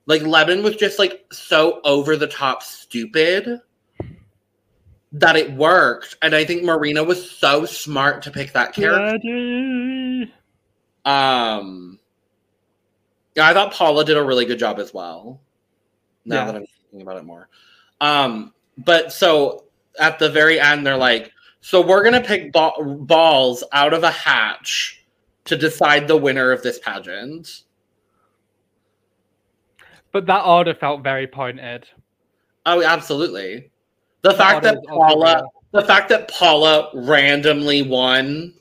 Like 0.08 0.22
Lemon 0.22 0.62
was 0.62 0.74
just 0.74 0.98
like 0.98 1.26
so 1.30 1.82
over 1.84 2.16
the 2.16 2.26
top 2.26 2.62
stupid 2.62 3.60
that 5.12 5.36
it 5.36 5.52
worked, 5.52 6.16
and 6.22 6.34
I 6.34 6.46
think 6.46 6.64
Marina 6.64 7.04
was 7.04 7.30
so 7.30 7.66
smart 7.66 8.22
to 8.22 8.30
pick 8.30 8.52
that 8.54 8.72
character. 8.72 9.18
Daddy. 9.18 10.32
Um, 11.04 11.98
yeah, 13.36 13.48
I 13.48 13.52
thought 13.52 13.74
Paula 13.74 14.02
did 14.02 14.16
a 14.16 14.24
really 14.24 14.46
good 14.46 14.58
job 14.58 14.78
as 14.78 14.94
well. 14.94 15.42
Now 16.24 16.36
Yeah. 16.36 16.44
that 16.46 16.56
I'm 16.56 16.66
thinking 16.90 17.02
about 17.02 17.18
it 17.18 17.24
more, 17.24 17.50
um, 18.00 18.54
but 18.78 19.12
so 19.12 19.64
at 19.98 20.18
the 20.18 20.30
very 20.30 20.58
end, 20.58 20.86
they're 20.86 20.96
like, 20.96 21.32
"So 21.60 21.82
we're 21.82 22.02
gonna 22.02 22.22
pick 22.22 22.50
ba- 22.52 22.72
balls 22.82 23.62
out 23.72 23.92
of 23.92 24.04
a 24.04 24.10
hatch 24.10 25.04
to 25.44 25.54
decide 25.56 26.08
the 26.08 26.16
winner 26.16 26.50
of 26.50 26.62
this 26.62 26.78
pageant." 26.78 27.64
But 30.12 30.26
that 30.26 30.44
order 30.44 30.74
felt 30.74 31.02
very 31.02 31.26
pointed. 31.26 31.88
Oh, 32.66 32.82
absolutely. 32.82 33.70
The 34.22 34.30
The 34.30 34.34
fact 34.36 34.62
that 34.64 34.82
Paula, 34.84 35.44
the 35.72 35.82
fact 35.82 36.08
that 36.08 36.28
Paula 36.28 36.90
randomly 36.94 37.82
won. 37.82 38.54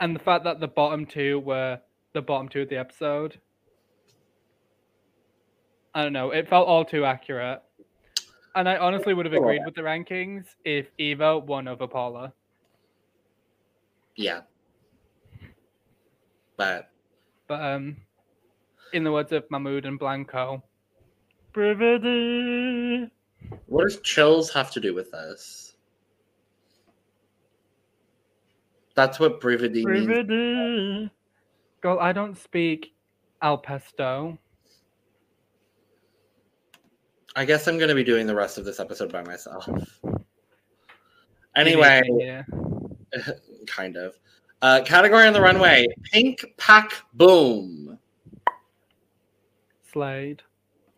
and 0.00 0.14
the 0.14 0.20
fact 0.20 0.44
that 0.44 0.60
the 0.60 0.68
bottom 0.68 1.06
two 1.06 1.38
were 1.40 1.80
the 2.12 2.20
bottom 2.22 2.48
two 2.48 2.62
of 2.62 2.68
the 2.68 2.76
episode. 2.76 3.40
I 5.94 6.02
don't 6.02 6.12
know. 6.12 6.30
It 6.30 6.48
felt 6.48 6.68
all 6.68 6.84
too 6.84 7.04
accurate. 7.06 7.62
And 8.54 8.68
I 8.68 8.76
honestly 8.76 9.14
would 9.14 9.24
have 9.26 9.32
agreed 9.34 9.62
with 9.64 9.74
the 9.74 9.82
rankings 9.82 10.44
if 10.64 10.86
Eva 10.98 11.38
won 11.38 11.68
over 11.68 11.86
Paula. 11.86 12.32
Yeah, 14.14 14.42
but 16.56 16.90
But 17.48 17.60
um 17.62 17.96
in 18.92 19.04
the 19.04 19.12
words 19.12 19.32
of 19.32 19.44
Mahmood 19.50 19.86
and 19.86 19.98
Blanco. 19.98 20.62
Brividi. 21.54 23.10
what 23.66 23.84
does 23.84 23.98
chills 24.00 24.50
have 24.52 24.70
to 24.72 24.80
do 24.80 24.94
with 24.94 25.10
this? 25.10 25.74
That's 28.94 29.18
what 29.20 29.40
Brividi 29.40 29.84
means. 29.84 31.10
Girl, 31.80 31.98
I 32.00 32.12
don't 32.12 32.36
speak 32.36 32.94
al 33.42 33.58
pesto. 33.58 34.38
I 37.36 37.44
guess 37.44 37.68
I'm 37.68 37.76
going 37.76 37.90
to 37.90 37.94
be 37.94 38.04
doing 38.04 38.26
the 38.26 38.34
rest 38.34 38.56
of 38.56 38.64
this 38.64 38.80
episode 38.80 39.12
by 39.12 39.22
myself. 39.22 39.68
Anyway, 41.54 42.02
Yeah. 42.18 42.44
kind 43.66 43.96
of. 43.96 44.14
Uh, 44.62 44.80
category 44.84 45.26
on 45.26 45.34
the 45.34 45.40
runway 45.40 45.86
Pink 46.10 46.44
Pak 46.56 46.94
Boom. 47.12 47.85
Slade. 49.92 50.42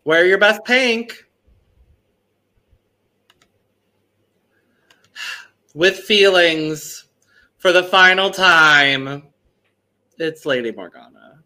Wear 0.03 0.25
your 0.25 0.37
best 0.37 0.63
pink. 0.65 1.25
With 5.73 5.99
feelings 5.99 7.05
for 7.57 7.71
the 7.71 7.83
final 7.83 8.29
time. 8.29 9.23
It's 10.17 10.45
Lady 10.45 10.71
Morgana. 10.71 11.43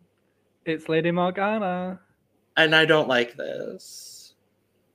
It's 0.66 0.88
Lady 0.88 1.12
Morgana. 1.12 2.00
And 2.56 2.76
I 2.76 2.86
don't 2.86 3.08
like 3.08 3.36
this. 3.36 4.34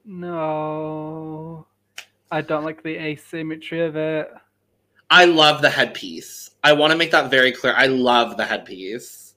No. 0.04 1.66
I 2.30 2.40
don't 2.40 2.64
like 2.64 2.82
the 2.82 2.96
asymmetry 2.96 3.84
of 3.84 3.96
it. 3.96 4.30
I 5.10 5.24
love 5.24 5.62
the 5.62 5.70
headpiece. 5.70 6.50
I 6.62 6.72
want 6.72 6.92
to 6.92 6.98
make 6.98 7.10
that 7.10 7.30
very 7.30 7.52
clear. 7.52 7.74
I 7.76 7.86
love 7.86 8.36
the 8.36 8.44
headpiece. 8.44 9.34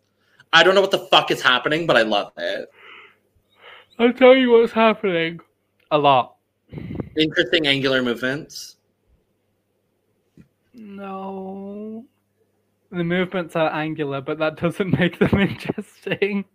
I 0.53 0.63
don't 0.63 0.75
know 0.75 0.81
what 0.81 0.91
the 0.91 1.07
fuck 1.07 1.31
is 1.31 1.41
happening, 1.41 1.87
but 1.87 1.97
I 1.97 2.01
love 2.01 2.33
it. 2.37 2.69
I'll 4.01 4.11
tell 4.11 4.35
you 4.35 4.49
what's 4.49 4.71
happening. 4.71 5.41
A 5.91 5.97
lot. 5.97 6.37
Interesting 7.15 7.67
angular 7.67 8.01
movements. 8.01 8.77
No. 10.73 12.03
The 12.89 13.03
movements 13.03 13.55
are 13.55 13.71
angular, 13.71 14.19
but 14.19 14.39
that 14.39 14.57
doesn't 14.57 14.91
make 14.99 15.19
them 15.19 15.39
interesting. 15.39 16.45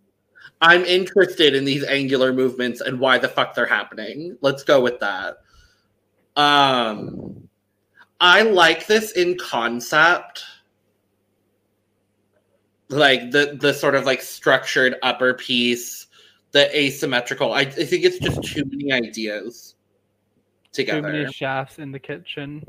I'm 0.60 0.84
interested 0.86 1.54
in 1.54 1.64
these 1.64 1.84
angular 1.84 2.32
movements 2.32 2.80
and 2.80 2.98
why 2.98 3.18
the 3.18 3.28
fuck 3.28 3.54
they're 3.54 3.64
happening. 3.64 4.36
Let's 4.40 4.64
go 4.64 4.80
with 4.80 4.98
that. 4.98 5.36
Um, 6.34 7.48
I 8.20 8.42
like 8.42 8.88
this 8.88 9.12
in 9.12 9.38
concept. 9.38 10.42
Like 12.88 13.30
the 13.30 13.56
the 13.60 13.72
sort 13.72 13.94
of 13.94 14.04
like 14.04 14.20
structured 14.20 14.96
upper 15.02 15.34
piece, 15.34 16.05
the 16.56 16.74
asymmetrical. 16.74 17.52
I, 17.52 17.60
I 17.60 17.64
think 17.66 18.04
it's 18.04 18.18
just 18.18 18.42
too 18.42 18.64
many 18.64 18.90
ideas 18.90 19.74
together. 20.72 21.02
Too 21.02 21.18
many 21.18 21.32
shafts 21.32 21.78
in 21.78 21.92
the 21.92 21.98
kitchen. 21.98 22.64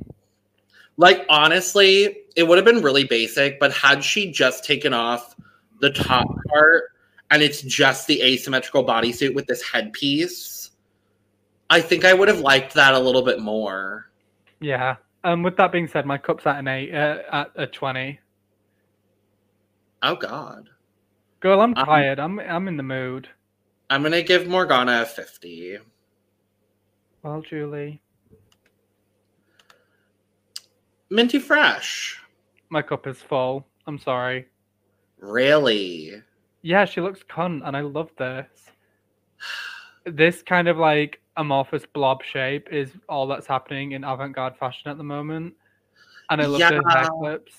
Like 0.97 1.25
honestly, 1.29 2.17
it 2.35 2.43
would 2.45 2.57
have 2.57 2.65
been 2.65 2.81
really 2.81 3.05
basic, 3.05 3.61
but 3.61 3.71
had 3.71 4.03
she 4.03 4.29
just 4.29 4.65
taken 4.65 4.93
off 4.93 5.37
the 5.79 5.89
top 5.89 6.27
part 6.49 6.91
and 7.31 7.41
it's 7.41 7.61
just 7.61 8.07
the 8.07 8.21
asymmetrical 8.21 8.83
bodysuit 8.83 9.33
with 9.33 9.47
this 9.47 9.61
headpiece, 9.63 10.71
I 11.69 11.79
think 11.79 12.03
I 12.03 12.13
would 12.13 12.27
have 12.27 12.41
liked 12.41 12.73
that 12.73 12.93
a 12.93 12.99
little 12.99 13.21
bit 13.21 13.39
more. 13.39 14.09
Yeah. 14.59 14.97
Um. 15.23 15.43
With 15.43 15.55
that 15.57 15.71
being 15.71 15.87
said, 15.87 16.05
my 16.05 16.17
cup's 16.17 16.45
at 16.45 16.59
an 16.59 16.67
eight, 16.67 16.93
uh, 16.93 17.19
at 17.31 17.51
a 17.55 17.67
twenty. 17.67 18.19
Oh 20.03 20.15
god. 20.15 20.69
Girl, 21.39 21.61
I'm 21.61 21.77
Um, 21.77 21.85
tired. 21.85 22.19
I'm 22.19 22.39
I'm 22.39 22.67
in 22.67 22.75
the 22.75 22.83
mood. 22.83 23.29
I'm 23.89 24.03
gonna 24.03 24.21
give 24.21 24.47
Morgana 24.47 25.01
a 25.03 25.05
50. 25.05 25.79
Well, 27.23 27.41
Julie, 27.41 28.01
Minty 31.09 31.39
Fresh. 31.39 32.21
my 32.69 32.81
cup 32.81 33.07
is 33.07 33.17
full. 33.17 33.65
I'm 33.85 33.97
sorry. 33.97 34.47
Really? 35.19 36.21
Yeah, 36.61 36.85
she 36.85 36.99
looks 36.99 37.23
cunt, 37.23 37.65
and 37.65 37.77
I 37.77 37.81
love 37.81 38.09
this. 38.17 38.47
This 40.05 40.41
kind 40.41 40.67
of 40.67 40.77
like 40.77 41.21
amorphous 41.37 41.85
blob 41.85 42.23
shape 42.23 42.67
is 42.71 42.91
all 43.07 43.27
that's 43.27 43.47
happening 43.47 43.93
in 43.93 44.03
avant-garde 44.03 44.57
fashion 44.57 44.91
at 44.91 44.97
the 44.97 45.03
moment, 45.03 45.53
and 46.29 46.41
I 46.41 46.45
love 46.45 46.59
the 46.59 46.89
hair 46.89 47.07
clips. 47.19 47.53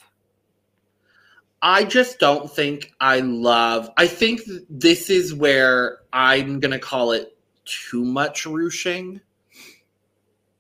I 1.61 1.85
just 1.85 2.19
don't 2.19 2.51
think 2.51 2.93
I 3.01 3.21
love. 3.21 3.91
I 3.97 4.07
think 4.07 4.43
this 4.71 5.11
is 5.11 5.35
where 5.35 5.99
I'm 6.13 6.61
gonna 6.61 6.79
call 6.79 7.13
it 7.13 7.37
too 7.65 8.05
much 8.05 8.47
ruching. 8.47 9.21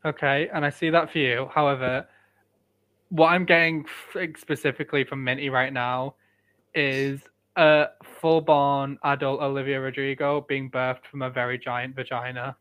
Okay, 0.05 0.49
and 0.53 0.65
I 0.65 0.71
see 0.71 0.91
that 0.91 1.11
for 1.11 1.19
you. 1.19 1.49
However, 1.53 2.07
what 3.11 3.29
I'm 3.29 3.45
getting 3.45 3.87
specifically 4.37 5.05
from 5.05 5.25
Minty 5.25 5.51
right 5.51 5.73
now 5.73 6.15
is 6.75 7.21
a 7.57 7.87
full-born 8.21 8.99
adult 9.05 9.41
Olivia 9.41 9.81
Rodrigo 9.81 10.41
being 10.49 10.71
birthed 10.71 11.05
from 11.11 11.23
a 11.23 11.31
very 11.31 11.59
giant 11.59 11.97
vagina. 11.97 12.57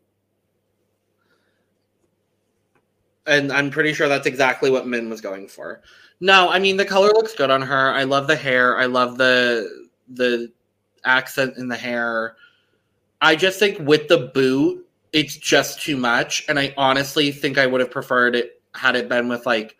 And 3.28 3.52
I'm 3.52 3.70
pretty 3.70 3.94
sure 3.94 4.08
that's 4.08 4.28
exactly 4.28 4.72
what 4.72 4.88
Min 4.88 5.10
was 5.10 5.22
going 5.22 5.48
for. 5.48 5.82
No, 6.20 6.50
I 6.50 6.60
mean 6.60 6.78
the 6.78 6.86
color 6.86 7.10
looks 7.10 7.34
good 7.34 7.52
on 7.52 7.62
her. 7.62 7.92
I 7.92 8.04
love 8.04 8.28
the 8.28 8.36
hair. 8.36 8.78
I 8.78 8.86
love 8.86 9.18
the 9.18 9.88
the 10.10 10.52
accent 11.06 11.58
in 11.58 11.68
the 11.68 11.76
hair. 11.76 12.36
I 13.22 13.36
just 13.36 13.60
think 13.60 13.80
with 13.80 14.08
the 14.08 14.32
boot, 14.34 14.88
it's 15.14 15.36
just 15.36 15.82
too 15.82 15.98
much, 15.98 16.46
and 16.48 16.60
I 16.60 16.74
honestly 16.78 17.32
think 17.32 17.58
I 17.58 17.68
would 17.68 17.82
have 17.82 17.92
preferred 17.92 18.36
it 18.36 18.62
had 18.74 18.96
it 18.96 19.10
been 19.10 19.28
with 19.28 19.46
like 19.46 19.76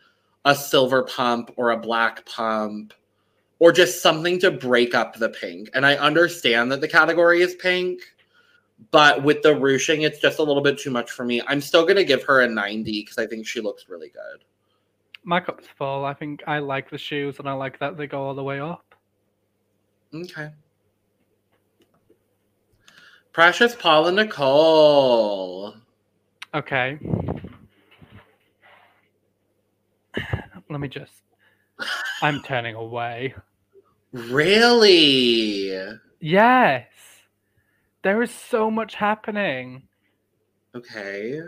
a 0.46 0.56
silver 0.56 1.04
pump 1.04 1.52
or 1.58 1.72
a 1.72 1.78
black 1.78 2.26
pump 2.26 2.94
or 3.60 3.72
just 3.72 4.02
something 4.02 4.40
to 4.40 4.52
break 4.52 4.94
up 4.96 5.16
the 5.16 5.30
pink. 5.30 5.70
And 5.74 5.86
I 5.86 5.96
understand 5.96 6.72
that 6.72 6.82
the 6.82 6.88
category 6.88 7.42
is 7.42 7.56
pink, 7.56 8.02
but 8.92 9.24
with 9.24 9.42
the 9.42 9.56
ruching, 9.56 10.04
it's 10.04 10.20
just 10.20 10.40
a 10.40 10.44
little 10.44 10.62
bit 10.62 10.78
too 10.78 10.92
much 10.92 11.12
for 11.12 11.26
me. 11.26 11.42
I'm 11.48 11.62
still 11.62 11.86
gonna 11.86 12.04
give 12.04 12.24
her 12.24 12.42
a 12.42 12.48
90 12.48 13.02
because 13.02 13.18
I 13.18 13.28
think 13.28 13.46
she 13.48 13.62
looks 13.62 13.90
really 13.90 14.10
good. 14.10 14.44
My 15.24 15.40
cup's 15.40 15.68
full. 15.78 16.06
I 16.06 16.14
think 16.14 16.44
I 16.48 16.60
like 16.60 16.90
the 16.90 16.98
shoes, 16.98 17.40
and 17.40 17.50
I 17.50 17.54
like 17.54 17.80
that 17.80 17.98
they 17.98 18.08
go 18.08 18.22
all 18.22 18.34
the 18.34 18.44
way 18.44 18.60
up. 18.60 18.96
Okay. 20.14 20.52
Precious 23.34 23.76
Paula 23.76 24.12
Nicole. 24.12 25.76
Okay. 26.54 26.98
Let 30.70 30.80
me 30.80 30.88
just. 30.88 31.24
I'm 32.22 32.42
turning 32.42 32.76
away. 32.76 33.34
Really? 34.14 35.74
Yes. 36.22 36.88
There 38.08 38.24
is 38.24 38.32
so 38.32 38.72
much 38.72 38.96
happening. 38.96 39.84
Okay. 40.74 41.42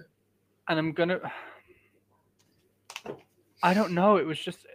And 0.68 0.78
I'm 0.78 0.92
gonna. 0.92 1.22
I 3.64 3.74
don't 3.74 3.94
know. 3.94 4.18
It 4.18 4.26
was 4.26 4.38
just. 4.38 4.68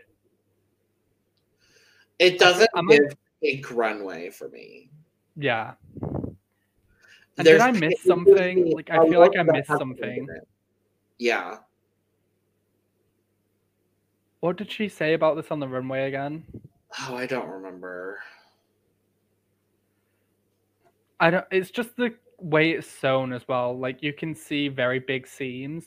It 2.18 2.38
doesn't 2.38 2.70
I'm 2.74 2.88
a- 2.88 2.92
give 2.98 3.16
pink 3.42 3.70
runway 3.70 4.30
for 4.30 4.48
me. 4.48 4.88
Yeah. 5.36 5.74
And 6.00 7.44
did 7.44 7.60
I 7.60 7.70
miss 7.72 8.02
something? 8.02 8.72
Like, 8.74 8.88
I 8.88 9.06
feel 9.06 9.20
like 9.20 9.36
I 9.36 9.42
missed 9.42 9.68
something. 9.68 9.98
pink 10.00 10.30
in 10.30 10.36
it. 10.36 10.48
Yeah. 11.18 11.58
What 14.40 14.56
did 14.56 14.72
she 14.72 14.88
say 14.88 15.12
about 15.12 15.36
this 15.36 15.50
on 15.50 15.60
the 15.60 15.68
runway 15.68 16.08
again? 16.08 16.46
Oh, 17.00 17.14
I 17.14 17.26
don't 17.26 17.50
remember. 17.50 18.20
I 21.20 21.30
don't. 21.30 21.44
It's 21.50 21.70
just 21.70 21.96
the 21.96 22.14
way 22.38 22.72
it's 22.72 22.86
sewn 22.86 23.32
as 23.32 23.46
well. 23.48 23.78
Like 23.78 24.02
you 24.02 24.12
can 24.12 24.34
see 24.34 24.68
very 24.68 24.98
big 24.98 25.26
seams, 25.26 25.86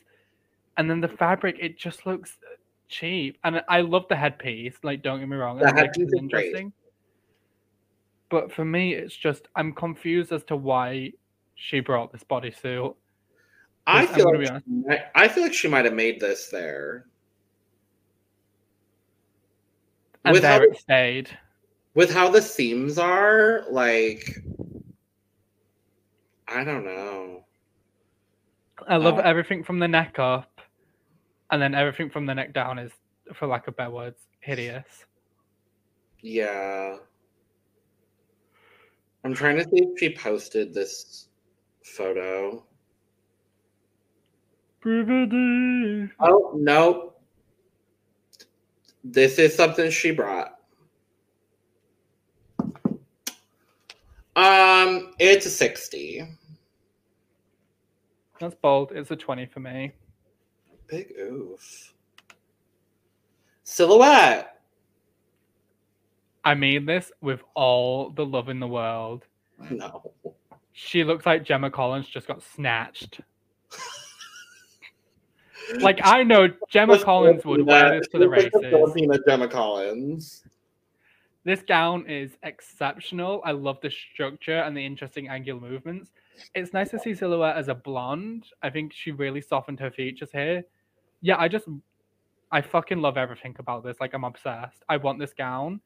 and 0.77 0.89
then 0.89 1.01
the 1.01 1.07
fabric 1.07 1.57
it 1.59 1.77
just 1.77 2.05
looks 2.05 2.37
uh, 2.43 2.55
cheap. 2.87 3.37
And 3.43 3.61
I 3.67 3.81
love 3.81 4.05
the 4.09 4.15
headpiece. 4.15 4.75
Like 4.83 5.01
don't 5.03 5.19
get 5.19 5.27
me 5.29 5.35
wrong, 5.37 5.59
think 5.59 5.77
headpiece 5.77 6.09
it's 6.11 6.11
great. 6.13 6.23
interesting. 6.23 6.73
But 8.29 8.51
for 8.51 8.65
me, 8.65 8.93
it's 8.93 9.15
just 9.15 9.47
I'm 9.55 9.73
confused 9.73 10.31
as 10.31 10.43
to 10.45 10.55
why 10.55 11.13
she 11.55 11.79
brought 11.79 12.11
this 12.11 12.23
bodysuit. 12.23 12.95
I 13.85 14.05
feel 14.05 14.33
like 14.37 14.47
she 14.65 14.71
might- 14.73 15.05
I 15.15 15.27
feel 15.29 15.43
like 15.43 15.53
she 15.53 15.67
might 15.69 15.85
have 15.85 15.93
made 15.93 16.19
this 16.19 16.49
there. 16.49 17.05
And 20.25 20.33
With 20.33 20.43
how 20.43 20.61
it 20.61 20.77
stayed. 20.77 21.29
with 21.93 22.11
how 22.11 22.29
the 22.29 22.41
seams 22.41 22.97
are, 22.97 23.63
like 23.69 24.39
I 26.47 26.63
don't 26.63 26.85
know. 26.85 27.43
I 28.87 28.97
love 28.97 29.15
Oh. 29.15 29.21
everything 29.21 29.63
from 29.63 29.79
the 29.79 29.87
neck 29.87 30.19
up, 30.19 30.61
and 31.51 31.61
then 31.61 31.73
everything 31.75 32.09
from 32.09 32.25
the 32.25 32.35
neck 32.35 32.53
down 32.53 32.77
is, 32.79 32.91
for 33.33 33.47
lack 33.47 33.67
of 33.67 33.75
better 33.75 33.91
words, 33.91 34.27
hideous. 34.39 35.05
Yeah. 36.21 36.97
I'm 39.23 39.33
trying 39.33 39.57
to 39.57 39.63
see 39.63 39.69
if 39.83 39.99
she 39.99 40.15
posted 40.15 40.73
this 40.73 41.27
photo. 41.83 42.63
Oh, 44.85 46.53
no. 46.55 47.13
This 49.03 49.37
is 49.39 49.53
something 49.55 49.89
she 49.91 50.11
brought. 50.11 50.56
Um, 54.37 55.13
it's 55.17 55.47
a 55.47 55.49
60. 55.49 56.23
That's 58.39 58.53
bold. 58.53 58.91
It's 58.93 59.09
a 59.09 59.15
20 59.15 59.47
for 59.47 59.59
me. 59.59 59.93
Big 60.85 61.11
oof. 61.19 61.93
Xilhouete. 63.65 64.45
I 66.45 66.53
mean 66.53 66.85
this 66.85 67.11
with 67.19 67.41
all 67.55 68.11
the 68.11 68.25
love 68.25 68.47
in 68.47 68.59
the 68.59 68.67
world. 68.67 69.25
No. 69.71 70.13
She 70.71 71.03
looks 71.03 71.25
like 71.25 71.43
Gemma 71.43 71.71
Collins 71.71 72.07
just 72.07 72.27
got 72.27 72.43
snatched. 72.43 73.19
like 75.79 75.99
I 76.03 76.21
know 76.21 76.47
Gemma 76.69 77.03
Collins 77.03 77.43
would 77.43 77.65
wear 77.65 77.97
this 77.97 78.07
to 78.09 78.19
the 78.19 78.27
Looks 78.27 78.43
like 78.43 78.53
races. 78.53 78.71
Filipina 78.71 79.17
Gemma 79.27 79.47
Collins. 79.47 80.43
This 81.47 81.63
gown 81.63 82.05
is 82.09 82.35
exceptional. 82.43 83.41
I 83.45 83.51
love 83.51 83.79
the 83.81 83.89
structure 83.89 84.59
and 84.59 84.75
the 84.75 84.85
interesting 84.85 85.29
angular 85.29 85.61
movements. 85.61 86.11
It's 86.53 86.73
nice 86.73 86.89
to 86.89 86.99
see 86.99 87.11
Xilhouete 87.11 87.55
as 87.55 87.69
a 87.69 87.73
blonde. 87.73 88.47
I 88.61 88.69
think 88.69 88.91
she 88.91 89.11
really 89.13 89.39
softened 89.39 89.79
her 89.79 89.89
features 89.89 90.29
here. 90.29 90.65
Yeah, 91.21 91.37
I 91.39 91.47
just 91.47 91.69
I 92.51 92.59
fucking 92.59 92.99
love 92.99 93.15
everything 93.15 93.55
about 93.59 93.85
this. 93.85 93.95
Like 94.01 94.13
I'm 94.13 94.25
obsessed. 94.25 94.83
I 94.89 94.97
want 94.97 95.19
this 95.19 95.31
gown. 95.31 95.79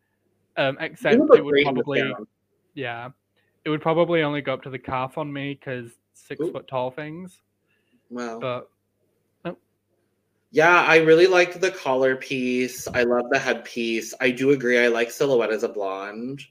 Um, 0.57 0.77
except 0.79 1.13
it 1.13 1.19
would 1.19 1.51
great 1.51 1.67
in 1.67 1.75
this 1.75 1.83
probably 1.83 2.11
yeah, 2.73 3.09
it 3.63 3.69
would 3.69 3.83
probably 3.83 4.23
only 4.23 4.41
go 4.41 4.55
up 4.55 4.63
to 4.63 4.71
the 4.71 4.79
calf 4.79 5.19
on 5.19 5.31
me 5.31 5.53
because 5.53 5.91
six 6.13 6.41
Ooh. 6.41 6.51
foot 6.51 6.67
tall 6.67 6.89
things. 6.89 7.39
Well, 8.09 8.39
But 8.39 8.71
Yeah, 10.51 10.81
I 10.81 10.97
really 10.97 11.27
liked 11.27 11.61
the 11.61 11.71
collar 11.71 12.17
piece. 12.17 12.87
I 12.87 13.03
love 13.03 13.29
the 13.29 13.39
headpiece. 13.39 14.13
I 14.19 14.31
do 14.31 14.51
agree. 14.51 14.77
I 14.77 14.87
like 14.87 15.07
Xilhouete 15.07 15.51
as 15.51 15.63
a 15.63 15.69
blonde. 15.69 16.41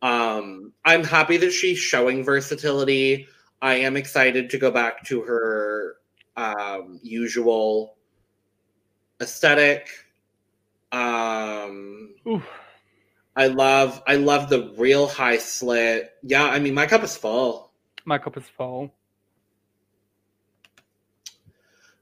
Um, 0.00 0.72
I'm 0.84 1.04
happy 1.04 1.36
that 1.38 1.52
she's 1.52 1.78
showing 1.78 2.24
versatility. 2.24 3.26
I 3.60 3.74
am 3.74 3.96
excited 3.96 4.48
to 4.50 4.58
go 4.58 4.70
back 4.70 5.04
to 5.06 5.20
her 5.22 5.96
um, 6.36 7.00
usual 7.02 7.96
aesthetic. 9.20 9.90
Um, 10.92 12.14
Oof. 12.26 12.48
I 13.36 13.48
love 13.48 14.02
I 14.06 14.16
love 14.16 14.48
the 14.48 14.74
real 14.76 15.06
high 15.06 15.38
slit. 15.38 16.12
Yeah, 16.22 16.44
I 16.44 16.58
mean 16.58 16.74
my 16.74 16.86
cup 16.86 17.02
is 17.04 17.16
full. 17.16 17.72
My 18.04 18.18
cup 18.18 18.36
is 18.36 18.44
full. 18.44 18.94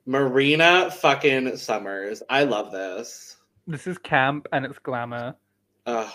Marina 0.07 0.91
fucking 0.91 1.57
Summers. 1.57 2.23
I 2.31 2.45
love 2.45 2.71
this. 2.71 3.37
This 3.67 3.89
is 3.89 3.99
camp 3.99 4.47
and 4.53 4.65
it's 4.65 4.79
glamour. 4.79 5.35
Ugh. 5.87 6.13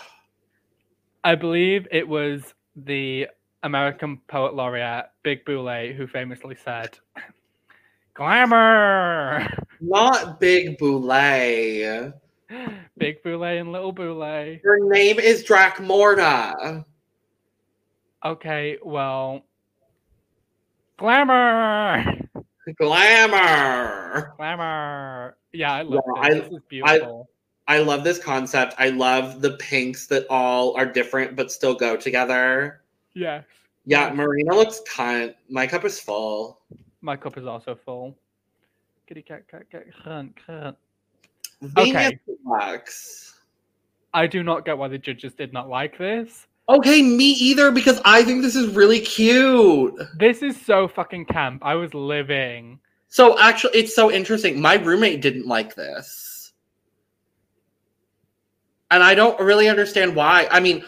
I 1.24 1.34
believe 1.34 1.86
it 1.90 2.08
was 2.08 2.54
the 2.74 3.28
American 3.62 4.18
poet 4.28 4.54
laureate 4.54 5.06
Big 5.22 5.44
Boule 5.44 5.92
who 5.92 6.06
famously 6.06 6.56
said, 6.64 6.98
"Glamour." 8.14 9.46
Not 9.80 10.40
Big 10.40 10.78
Boule. 10.78 11.06
Big 12.98 13.22
Boule 13.22 13.44
and 13.44 13.72
Little 13.72 13.92
Boule. 13.92 14.58
Her 14.64 14.78
name 14.80 15.18
is 15.18 15.44
Dracmorda. 15.44 16.84
Okay, 18.24 18.78
well, 18.82 19.44
glamour, 20.96 22.04
Glamour. 22.76 24.34
glamour. 24.36 25.36
Yeah, 25.52 25.72
I 25.72 25.82
love 25.82 26.02
Yeah, 26.16 26.22
this. 26.22 26.30
I- 26.36 26.38
this 26.40 26.52
is 26.52 26.62
beautiful. 26.68 27.28
I 27.68 27.78
love 27.78 28.02
this 28.04 28.18
concept. 28.18 28.74
I 28.78 28.88
love 28.90 29.40
the 29.40 29.52
pinks 29.52 30.06
that 30.08 30.26
all 30.28 30.74
are 30.76 30.84
different 30.86 31.36
but 31.36 31.50
still 31.52 31.74
go 31.74 31.96
together. 31.96 32.82
yes, 33.14 33.44
Yeah, 33.84 34.12
Marina 34.12 34.54
looks 34.54 34.80
cunt. 34.88 35.34
My 35.48 35.66
cup 35.66 35.84
is 35.84 35.98
full. 36.00 36.60
my 37.00 37.16
cup 37.16 37.36
is 37.36 37.46
also 37.46 37.74
full. 37.74 38.16
Kitty 39.08 39.22
cat, 39.22 39.46
cat, 39.48 39.68
cat, 39.70 39.84
cunt, 40.04 40.32
cunt. 40.46 40.76
Viñas 41.62 42.18
DeLuxe. 42.28 43.32
I 44.14 44.26
do 44.26 44.42
not 44.42 44.64
get 44.64 44.76
why 44.78 44.88
the 44.88 44.98
judges 44.98 45.34
did 45.34 45.52
not 45.52 45.68
like 45.68 45.96
this. 45.98 46.46
Okay, 46.72 47.02
me 47.02 47.32
either 47.32 47.70
because 47.70 48.00
I 48.02 48.24
think 48.24 48.40
this 48.40 48.56
is 48.56 48.74
really 48.74 49.00
cute. 49.00 49.94
This 50.16 50.42
is 50.42 50.58
so 50.58 50.88
fucking 50.88 51.26
camp. 51.26 51.60
I 51.62 51.74
was 51.74 51.92
living. 51.92 52.80
So 53.08 53.38
actually, 53.38 53.78
it's 53.78 53.94
so 53.94 54.10
interesting. 54.10 54.58
My 54.58 54.76
roommate 54.76 55.20
didn't 55.20 55.46
like 55.46 55.74
this, 55.74 56.54
and 58.90 59.02
I 59.02 59.14
don't 59.14 59.38
really 59.38 59.68
understand 59.68 60.16
why. 60.16 60.48
I 60.50 60.60
mean, 60.60 60.82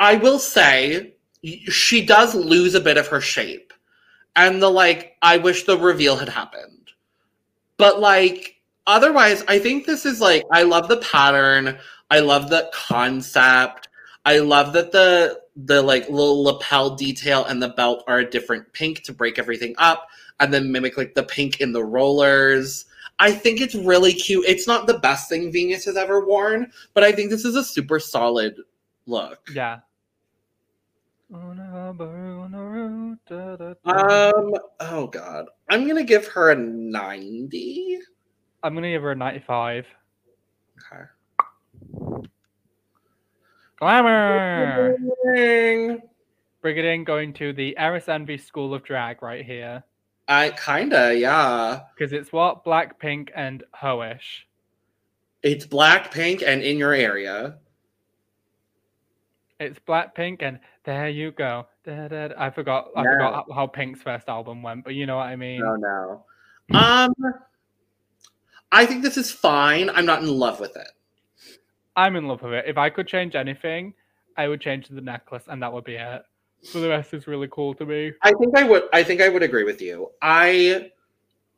I 0.00 0.14
will 0.14 0.38
say 0.38 1.12
she 1.44 2.02
does 2.02 2.34
lose 2.34 2.74
a 2.74 2.80
bit 2.80 2.96
of 2.96 3.06
her 3.08 3.20
shape, 3.20 3.74
and 4.34 4.62
the 4.62 4.70
like. 4.70 5.16
I 5.20 5.36
wish 5.36 5.64
the 5.64 5.76
reveal 5.76 6.16
had 6.16 6.30
happened, 6.30 6.92
but 7.76 8.00
like 8.00 8.62
otherwise, 8.86 9.44
I 9.46 9.58
think 9.58 9.84
this 9.84 10.06
is 10.06 10.22
like. 10.22 10.42
I 10.54 10.62
love 10.62 10.88
the 10.88 11.02
pattern. 11.02 11.76
I 12.10 12.20
love 12.20 12.48
the 12.48 12.70
concept. 12.72 13.85
I 14.26 14.40
love 14.40 14.72
that 14.72 14.90
the 14.90 15.40
the 15.54 15.80
like 15.80 16.10
little 16.10 16.42
lapel 16.42 16.96
detail 16.96 17.44
and 17.44 17.62
the 17.62 17.68
belt 17.70 18.02
are 18.08 18.18
a 18.18 18.30
different 18.30 18.70
pink 18.72 19.02
to 19.04 19.12
break 19.12 19.38
everything 19.38 19.74
up 19.78 20.08
and 20.40 20.52
then 20.52 20.72
mimic 20.72 20.98
like 20.98 21.14
the 21.14 21.22
pink 21.22 21.60
in 21.60 21.72
the 21.72 21.84
rollers. 21.84 22.86
I 23.20 23.30
think 23.30 23.60
it's 23.60 23.76
really 23.76 24.12
cute. 24.12 24.44
It's 24.46 24.66
not 24.66 24.88
the 24.88 24.98
best 24.98 25.28
thing 25.28 25.52
Viñas 25.52 25.84
has 25.86 25.96
ever 25.96 26.26
worn, 26.26 26.70
but 26.92 27.04
I 27.04 27.12
think 27.12 27.30
this 27.30 27.44
is 27.44 27.54
a 27.54 27.64
super 27.64 28.00
solid 28.00 28.56
look. 29.06 29.48
Yeah. 29.54 29.78
Um 33.84 34.54
oh 34.80 35.08
god. 35.10 35.46
I'm 35.70 35.84
going 35.84 35.96
to 35.96 36.04
give 36.04 36.26
her 36.28 36.50
a 36.50 36.56
90. 36.56 37.98
I'm 38.62 38.74
gonna 38.74 38.90
give 38.90 39.02
her 39.02 39.12
a 39.12 39.16
95. 39.16 39.86
Okay. 40.92 41.04
Glamour. 43.78 44.96
Ding. 45.34 46.00
Brigiding 46.62 47.04
going 47.04 47.32
to 47.34 47.52
the 47.52 47.76
Eris 47.78 48.08
Envy 48.08 48.38
School 48.38 48.74
of 48.74 48.82
Drag 48.82 49.22
right 49.22 49.44
here 49.44 49.84
I 50.28 50.50
kinda, 50.50 51.16
yeah. 51.16 51.80
because 51.94 52.12
it's 52.12 52.32
what 52.32 52.64
black, 52.64 52.98
pink, 52.98 53.30
and 53.36 53.62
hoish. 53.80 54.42
It's 55.42 55.64
black, 55.66 56.10
pink, 56.12 56.42
and 56.44 56.62
in 56.62 56.78
your 56.78 56.92
area. 56.92 57.58
It's 59.60 59.78
black, 59.78 60.14
pink, 60.16 60.42
and 60.42 60.58
there 60.84 61.08
you 61.08 61.30
go. 61.30 61.66
Da, 61.84 62.08
da, 62.08 62.28
da. 62.28 62.34
I 62.36 62.50
forgot. 62.50 62.88
I 62.96 63.04
forgot 63.04 63.46
how- 63.48 63.54
how 63.54 63.66
Pink's 63.68 64.02
first 64.02 64.28
album 64.28 64.62
went, 64.62 64.82
but 64.84 64.94
you 64.94 65.06
know 65.06 65.16
what 65.16 65.28
I 65.28 65.36
mean. 65.36 65.60
No, 65.60 65.76
no. 65.76 66.24
Um 66.76 67.14
I 68.72 68.84
think 68.84 69.02
this 69.02 69.16
is 69.16 69.30
fine. 69.30 69.88
I'm 69.90 70.04
not 70.04 70.22
in 70.22 70.28
love 70.28 70.58
with 70.58 70.76
it. 70.76 70.88
I'm 71.96 72.16
in 72.16 72.28
love 72.28 72.42
with 72.42 72.52
it. 72.52 72.64
If 72.66 72.76
I 72.78 72.90
could 72.90 73.08
change 73.08 73.34
anything, 73.34 73.94
I 74.36 74.48
would 74.48 74.60
change 74.60 74.88
the 74.88 75.00
necklace, 75.00 75.44
and 75.48 75.62
that 75.62 75.72
would 75.72 75.84
be 75.84 75.96
it. 75.96 76.22
So 76.62 76.80
the 76.80 76.88
rest 76.88 77.14
is 77.14 77.26
really 77.26 77.48
cool 77.50 77.74
to 77.74 77.86
me. 77.86 78.12
I 78.22 78.32
think 78.32 78.56
I 78.56 78.62
would 78.64 78.84
I 78.92 79.02
think 79.02 79.20
I 79.20 79.28
would 79.28 79.42
agree 79.42 79.64
with 79.64 79.80
you. 79.80 80.10
I 80.20 80.90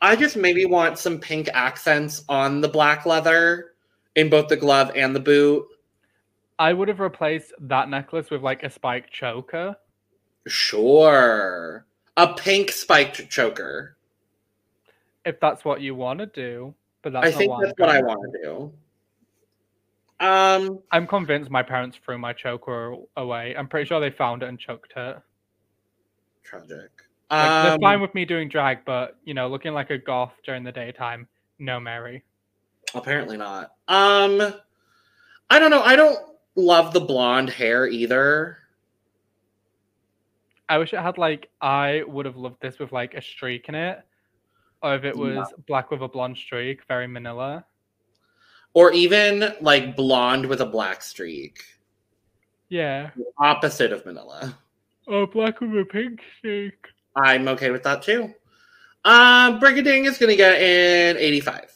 I 0.00 0.14
just 0.16 0.36
maybe 0.36 0.64
want 0.64 0.98
some 0.98 1.18
pink 1.18 1.48
accents 1.54 2.24
on 2.28 2.60
the 2.60 2.68
black 2.68 3.04
leather 3.06 3.72
in 4.14 4.28
both 4.30 4.48
the 4.48 4.56
glove 4.56 4.90
and 4.94 5.14
the 5.14 5.20
boot. 5.20 5.66
I 6.58 6.72
would 6.72 6.88
have 6.88 7.00
replaced 7.00 7.52
that 7.60 7.88
necklace 7.88 8.30
with 8.30 8.42
like 8.42 8.62
a 8.62 8.70
spiked 8.70 9.12
choker. 9.12 9.76
Sure. 10.46 11.84
A 12.16 12.34
pink 12.34 12.70
spiked 12.70 13.28
choker. 13.30 13.96
if 15.24 15.38
that's 15.40 15.64
what 15.64 15.80
you 15.80 15.94
want 15.94 16.18
to 16.20 16.26
do. 16.26 16.74
But 17.02 17.12
that's 17.12 17.28
I 17.28 17.30
think 17.30 17.52
that's 17.60 17.78
what 17.78 17.90
I 17.90 18.00
want 18.02 18.20
to 18.32 18.42
do. 18.42 18.72
Um 20.20 20.80
I'm 20.90 21.06
convinced 21.06 21.50
my 21.50 21.62
parents 21.62 21.96
threw 22.04 22.18
my 22.18 22.32
choker 22.32 22.94
away. 23.16 23.54
I'm 23.56 23.68
pretty 23.68 23.86
sure 23.86 24.00
they 24.00 24.10
found 24.10 24.42
it 24.42 24.48
and 24.48 24.58
choked 24.58 24.92
it. 24.96 25.16
tragic. 26.42 26.90
Like, 27.30 27.60
they're 27.62 27.72
Um, 27.74 27.80
fine 27.80 28.00
with 28.00 28.14
me 28.14 28.24
doing 28.24 28.48
drag, 28.48 28.84
but 28.86 29.16
you 29.24 29.34
know, 29.34 29.48
looking 29.48 29.74
like 29.74 29.90
a 29.90 29.98
goth 29.98 30.32
during 30.44 30.64
the 30.64 30.72
daytime, 30.72 31.28
no, 31.58 31.78
Mary. 31.78 32.24
apparently 32.94 33.36
not. 33.36 33.72
Um 33.88 34.54
I 35.50 35.58
don't 35.58 35.70
know. 35.70 35.82
I 35.82 35.94
don't 35.96 36.18
love 36.56 36.92
the 36.92 37.00
blonde 37.00 37.50
hair 37.50 37.86
either. 37.86 38.58
I 40.68 40.78
wish 40.78 40.92
it 40.92 41.00
had 41.00 41.16
like 41.18 41.50
I 41.60 42.02
would 42.06 42.26
have 42.26 42.36
loved 42.36 42.60
this 42.60 42.78
with 42.78 42.92
like 42.92 43.14
a 43.14 43.22
streak 43.22 43.68
in 43.68 43.74
it, 43.74 44.00
or 44.82 44.94
if 44.94 45.04
it 45.04 45.16
was 45.16 45.36
Yeah. 45.36 45.56
black 45.66 45.90
with 45.90 46.02
a 46.02 46.08
blonde 46.08 46.36
streak, 46.36 46.84
very 46.86 47.06
Manila. 47.06 47.64
Or 48.78 48.92
even 48.92 49.54
like 49.60 49.96
blonde 49.96 50.46
with 50.46 50.60
a 50.60 50.66
black 50.66 51.02
streak. 51.02 51.64
Yeah, 52.68 53.10
Opposite 53.36 53.92
of 53.92 54.06
Manila. 54.06 54.56
Oh, 55.08 55.26
black 55.26 55.60
with 55.60 55.70
a 55.70 55.84
pink 55.84 56.20
streak. 56.38 56.86
I'm 57.16 57.48
okay 57.48 57.72
with 57.72 57.82
that 57.82 58.02
too. 58.04 58.32
Um, 59.04 59.58
Brigiding 59.58 60.04
is 60.04 60.16
going 60.16 60.30
to 60.30 60.36
get 60.36 60.62
an 60.62 61.16
85. 61.16 61.72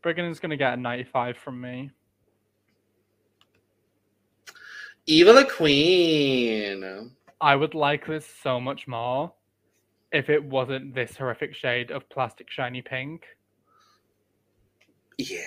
Brigand's 0.00 0.40
gonna 0.40 0.56
get 0.56 0.72
a 0.72 0.76
95 0.78 1.36
from 1.36 1.60
me. 1.60 1.90
Eva 5.04 5.32
Le 5.34 5.44
Queen. 5.44 7.10
I 7.38 7.54
would 7.54 7.74
like 7.74 8.06
this 8.06 8.26
so 8.42 8.58
much 8.58 8.88
more 8.88 9.34
if 10.10 10.30
it 10.30 10.42
wasn't 10.42 10.94
this 10.94 11.18
horrific 11.18 11.54
shade 11.54 11.90
of 11.90 12.08
plastic 12.08 12.50
shiny 12.50 12.80
pink. 12.80 13.26
Yeah. 15.18 15.38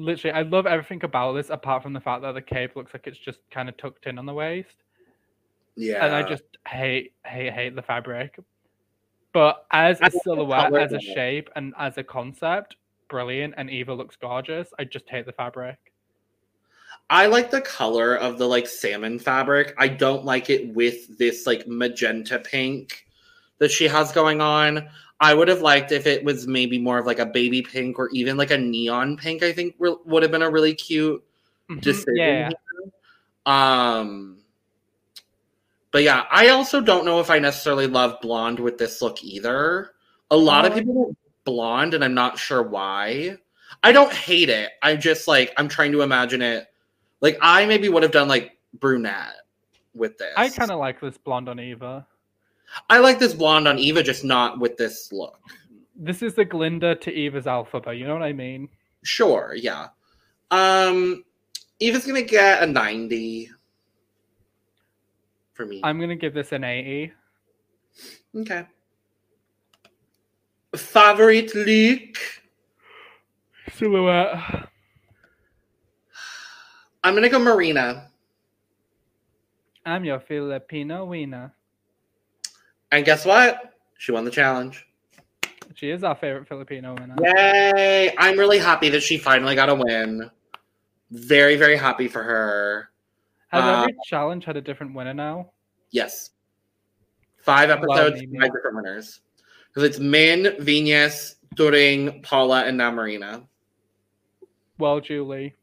Literally, 0.00 0.32
I 0.32 0.42
love 0.42 0.66
everything 0.66 1.04
about 1.04 1.34
this 1.34 1.50
apart 1.50 1.82
from 1.82 1.92
the 1.92 2.00
fact 2.00 2.22
that 2.22 2.32
the 2.32 2.42
cape 2.42 2.74
looks 2.74 2.94
like 2.94 3.06
it's 3.06 3.18
just 3.18 3.40
kind 3.50 3.68
of 3.68 3.76
tucked 3.76 4.06
in 4.06 4.18
on 4.18 4.26
the 4.26 4.32
waist. 4.32 4.76
Yeah. 5.76 6.04
And 6.04 6.14
I 6.14 6.28
just 6.28 6.44
hate, 6.66 7.12
hate, 7.24 7.52
hate 7.52 7.76
the 7.76 7.82
fabric. 7.82 8.38
But 9.32 9.66
as 9.70 10.00
a 10.00 10.10
silhouette, 10.10 10.74
as 10.74 10.92
a 10.92 10.96
it. 10.96 11.02
shape, 11.02 11.50
and 11.54 11.74
as 11.78 11.98
a 11.98 12.02
concept, 12.02 12.76
brilliant. 13.08 13.54
And 13.56 13.70
Eva 13.70 13.94
looks 13.94 14.16
gorgeous. 14.16 14.68
I 14.78 14.84
just 14.84 15.08
hate 15.08 15.26
the 15.26 15.32
fabric. 15.32 15.78
I 17.10 17.26
like 17.26 17.50
the 17.50 17.60
color 17.60 18.16
of 18.16 18.38
the 18.38 18.46
like 18.46 18.66
salmon 18.66 19.18
fabric. 19.18 19.74
I 19.78 19.88
don't 19.88 20.24
like 20.24 20.48
it 20.48 20.74
with 20.74 21.18
this 21.18 21.46
like 21.46 21.66
magenta 21.66 22.38
pink 22.38 23.04
that 23.60 23.70
she 23.70 23.86
has 23.86 24.10
going 24.12 24.40
on. 24.40 24.88
I 25.20 25.34
would 25.34 25.48
have 25.48 25.60
liked 25.62 25.92
if 25.92 26.06
it 26.06 26.24
was 26.24 26.46
maybe 26.46 26.78
more 26.78 26.98
of 26.98 27.06
like 27.06 27.18
a 27.18 27.26
baby 27.26 27.62
pink 27.62 27.98
or 27.98 28.08
even 28.12 28.36
like 28.36 28.50
a 28.50 28.58
neon 28.58 29.16
pink. 29.16 29.42
I 29.42 29.52
think 29.52 29.76
re- 29.78 29.96
would 30.06 30.22
have 30.22 30.32
been 30.32 30.42
a 30.42 30.50
really 30.50 30.74
cute 30.74 31.22
Mhm, 31.70 31.80
decision. 31.80 32.16
Yeah. 32.16 32.50
Um, 33.46 34.38
but 35.92 36.02
yeah, 36.02 36.24
I 36.30 36.48
also 36.48 36.80
don't 36.80 37.04
know 37.04 37.20
if 37.20 37.30
I 37.30 37.38
necessarily 37.38 37.86
love 37.86 38.20
blonde 38.20 38.60
with 38.60 38.78
this 38.78 39.02
look 39.02 39.22
either. 39.22 39.92
A 40.30 40.36
lot 40.36 40.64
of 40.64 40.72
Oh. 40.72 40.76
people 40.76 41.16
blonde, 41.44 41.94
and 41.94 42.04
I'm 42.04 42.14
not 42.14 42.38
sure 42.38 42.62
why. 42.62 43.36
I 43.82 43.92
don't 43.92 44.12
hate 44.12 44.48
it. 44.50 44.70
I'm 44.82 45.00
just 45.00 45.26
like 45.28 45.52
I'm 45.56 45.68
trying 45.68 45.92
to 45.92 46.02
imagine 46.02 46.42
it. 46.42 46.66
Like 47.20 47.38
I 47.40 47.66
maybe 47.66 47.88
would 47.88 48.02
have 48.02 48.12
done 48.12 48.28
like 48.28 48.58
brunette 48.74 49.34
with 49.94 50.16
this. 50.18 50.32
I 50.36 50.48
kind 50.48 50.70
of 50.70 50.78
like 50.78 51.00
this 51.00 51.18
blonde 51.18 51.48
on 51.48 51.58
Eva. 51.60 52.06
I 52.88 52.98
like 52.98 53.18
this 53.18 53.34
blonde 53.34 53.68
on 53.68 53.78
Eva, 53.78 54.02
just 54.02 54.24
not 54.24 54.58
with 54.58 54.76
this 54.76 55.12
look. 55.12 55.38
This 55.96 56.22
is 56.22 56.34
the 56.34 56.44
Glinda 56.44 56.94
to 56.96 57.12
Eva's 57.12 57.44
Elphaba. 57.44 57.96
You 57.96 58.06
know 58.06 58.14
what 58.14 58.22
I 58.22 58.32
mean? 58.32 58.68
Sure, 59.02 59.54
yeah. 59.56 59.88
Um, 60.50 61.24
Eva's 61.78 62.06
gonna 62.06 62.22
get 62.22 62.62
a 62.62 62.66
ninety 62.66 63.50
for 65.60 65.66
me. 65.66 65.80
I'm 65.84 66.00
gonna 66.00 66.16
give 66.16 66.32
this 66.32 66.52
an 66.52 66.64
80. 66.64 67.12
okay. 68.36 68.66
Favorite 70.74 71.54
look. 71.54 72.16
Silhouette. 73.74 74.68
I'm 77.04 77.14
gonna 77.14 77.28
go 77.28 77.38
Marina. 77.38 78.10
I'm 79.84 80.04
your 80.04 80.20
Filipino 80.20 81.04
wiener. 81.04 81.52
And 82.92 83.04
guess 83.04 83.24
what? 83.24 83.74
She 83.98 84.12
won 84.12 84.24
the 84.24 84.30
challenge. 84.30 84.86
She 85.74 85.90
is 85.90 86.04
our 86.04 86.14
favorite 86.14 86.46
Filipino 86.46 86.94
winner. 86.94 87.16
Yay! 87.22 88.14
I'm 88.18 88.38
really 88.38 88.58
happy 88.58 88.88
that 88.90 89.02
she 89.02 89.16
finally 89.16 89.54
got 89.54 89.68
a 89.68 89.74
win. 89.74 90.30
Very, 91.10 91.56
very 91.56 91.76
happy 91.76 92.08
for 92.08 92.22
her. 92.22 92.90
Has 93.48 93.64
Uh, 93.64 93.80
every 93.80 93.96
challenge 94.04 94.44
had 94.44 94.56
a 94.56 94.60
different 94.60 94.94
winner 94.94 95.14
now? 95.14 95.52
Yes. 95.90 96.30
Five 97.38 97.70
episodes, 97.70 98.20
five 98.20 98.52
different 98.52 98.76
winners. 98.76 99.20
Because 99.68 99.88
it's 99.88 99.98
Min, 99.98 100.44
Viñas, 100.60 101.36
Turing, 101.56 102.22
Paula, 102.22 102.64
and 102.64 102.76
now 102.76 102.90
Marina. 102.90 103.48
Well, 104.78 105.00
Julie. 105.00 105.54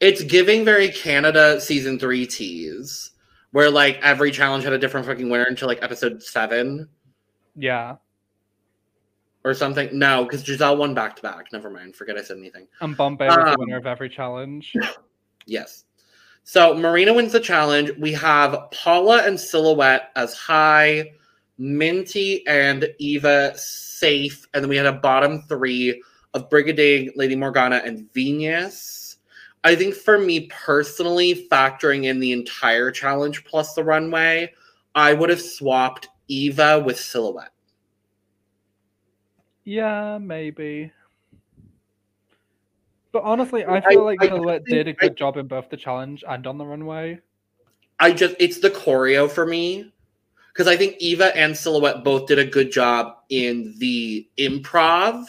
It's 0.00 0.22
giving 0.22 0.64
very 0.64 0.88
Canada 0.88 1.60
season 1.60 1.98
three 1.98 2.26
tease, 2.26 3.11
where 3.52 3.70
like 3.70 3.98
every 4.02 4.30
challenge 4.30 4.64
had 4.64 4.72
a 4.72 4.78
different 4.78 5.06
fucking 5.06 5.30
winner 5.30 5.44
until 5.44 5.68
like 5.68 5.82
episode 5.82 6.22
seven 6.22 6.88
Yeah. 7.56 7.96
or 9.44 9.54
something. 9.54 9.88
No, 9.98 10.24
because 10.24 10.44
Giselle 10.44 10.76
won 10.76 10.94
back 10.94 11.16
to 11.16 11.22
back. 11.22 11.46
Never 11.52 11.70
mind. 11.70 11.94
Forget 11.96 12.16
I 12.16 12.22
said 12.22 12.38
anything. 12.38 12.66
And 12.80 12.96
Bombae 12.96 13.26
was 13.28 13.36
the 13.36 13.50
Um, 13.52 13.56
winner 13.58 13.76
of 13.78 13.86
every 13.86 14.08
challenge. 14.08 14.74
Yes. 15.46 15.84
So 16.44 16.72
Marina 16.72 17.12
wins 17.12 17.32
the 17.32 17.40
challenge. 17.40 17.90
We 17.98 18.12
have 18.12 18.70
Paula 18.70 19.22
and 19.26 19.36
Xilhouete 19.36 20.02
as 20.14 20.34
high, 20.34 21.12
Minty 21.58 22.46
and 22.46 22.88
Eva 22.98 23.52
safe, 23.56 24.46
and 24.54 24.62
then 24.62 24.68
we 24.70 24.76
had 24.76 24.86
a 24.86 24.92
bottom 24.92 25.42
three 25.48 26.00
of 26.34 26.48
Brigiding, 26.48 27.10
Lady 27.16 27.34
Morgana, 27.34 27.82
and 27.84 28.08
Viñas. 28.14 29.01
I 29.64 29.76
think 29.76 29.94
for 29.94 30.18
me 30.18 30.48
personally, 30.50 31.46
factoring 31.50 32.04
in 32.04 32.18
the 32.18 32.32
entire 32.32 32.90
challenge 32.90 33.44
plus 33.44 33.74
the 33.74 33.84
runway, 33.84 34.52
I 34.94 35.14
would 35.14 35.30
have 35.30 35.40
swapped 35.40 36.08
Eva 36.28 36.80
with 36.80 36.96
Xilhouete. 36.96 37.46
Yeah, 39.64 40.18
maybe. 40.18 40.90
But 43.12 43.22
honestly, 43.22 43.64
I 43.64 43.76
I- 43.76 43.80
feel 43.80 44.04
like 44.04 44.22
I 44.22 44.28
Xilhouete 44.28 44.64
did 44.64 44.88
a 44.88 44.92
good 44.92 45.16
job 45.16 45.36
in 45.36 45.46
both 45.46 45.68
the 45.68 45.76
challenge 45.76 46.24
and 46.26 46.46
on 46.46 46.58
the 46.58 46.64
runway. 46.66 47.20
I 48.00 48.10
just 48.12 48.34
it's 48.40 48.58
the 48.58 48.70
choreo 48.70 49.30
for 49.30 49.46
me 49.46 49.92
because 50.52 50.66
I 50.66 50.76
think 50.76 50.96
Eva 50.98 51.36
and 51.36 51.54
Xilhouete 51.54 52.02
both 52.02 52.26
did 52.26 52.38
a 52.40 52.44
good 52.44 52.72
job 52.72 53.18
in 53.28 53.74
the 53.78 54.26
improv, 54.38 55.26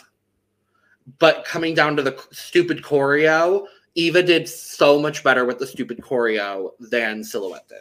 but 1.20 1.46
coming 1.46 1.76
down 1.76 1.96
to 1.98 2.02
the 2.02 2.20
stupid 2.32 2.82
choreo, 2.82 3.68
Eva 3.96 4.24
did 4.24 4.48
so 4.50 5.00
much 5.00 5.24
better 5.24 5.46
with 5.46 5.60
the 5.60 5.68
stupid 5.68 6.00
choreo 6.00 6.72
than 6.80 7.22
Xilhouete 7.22 7.68
did. 7.68 7.78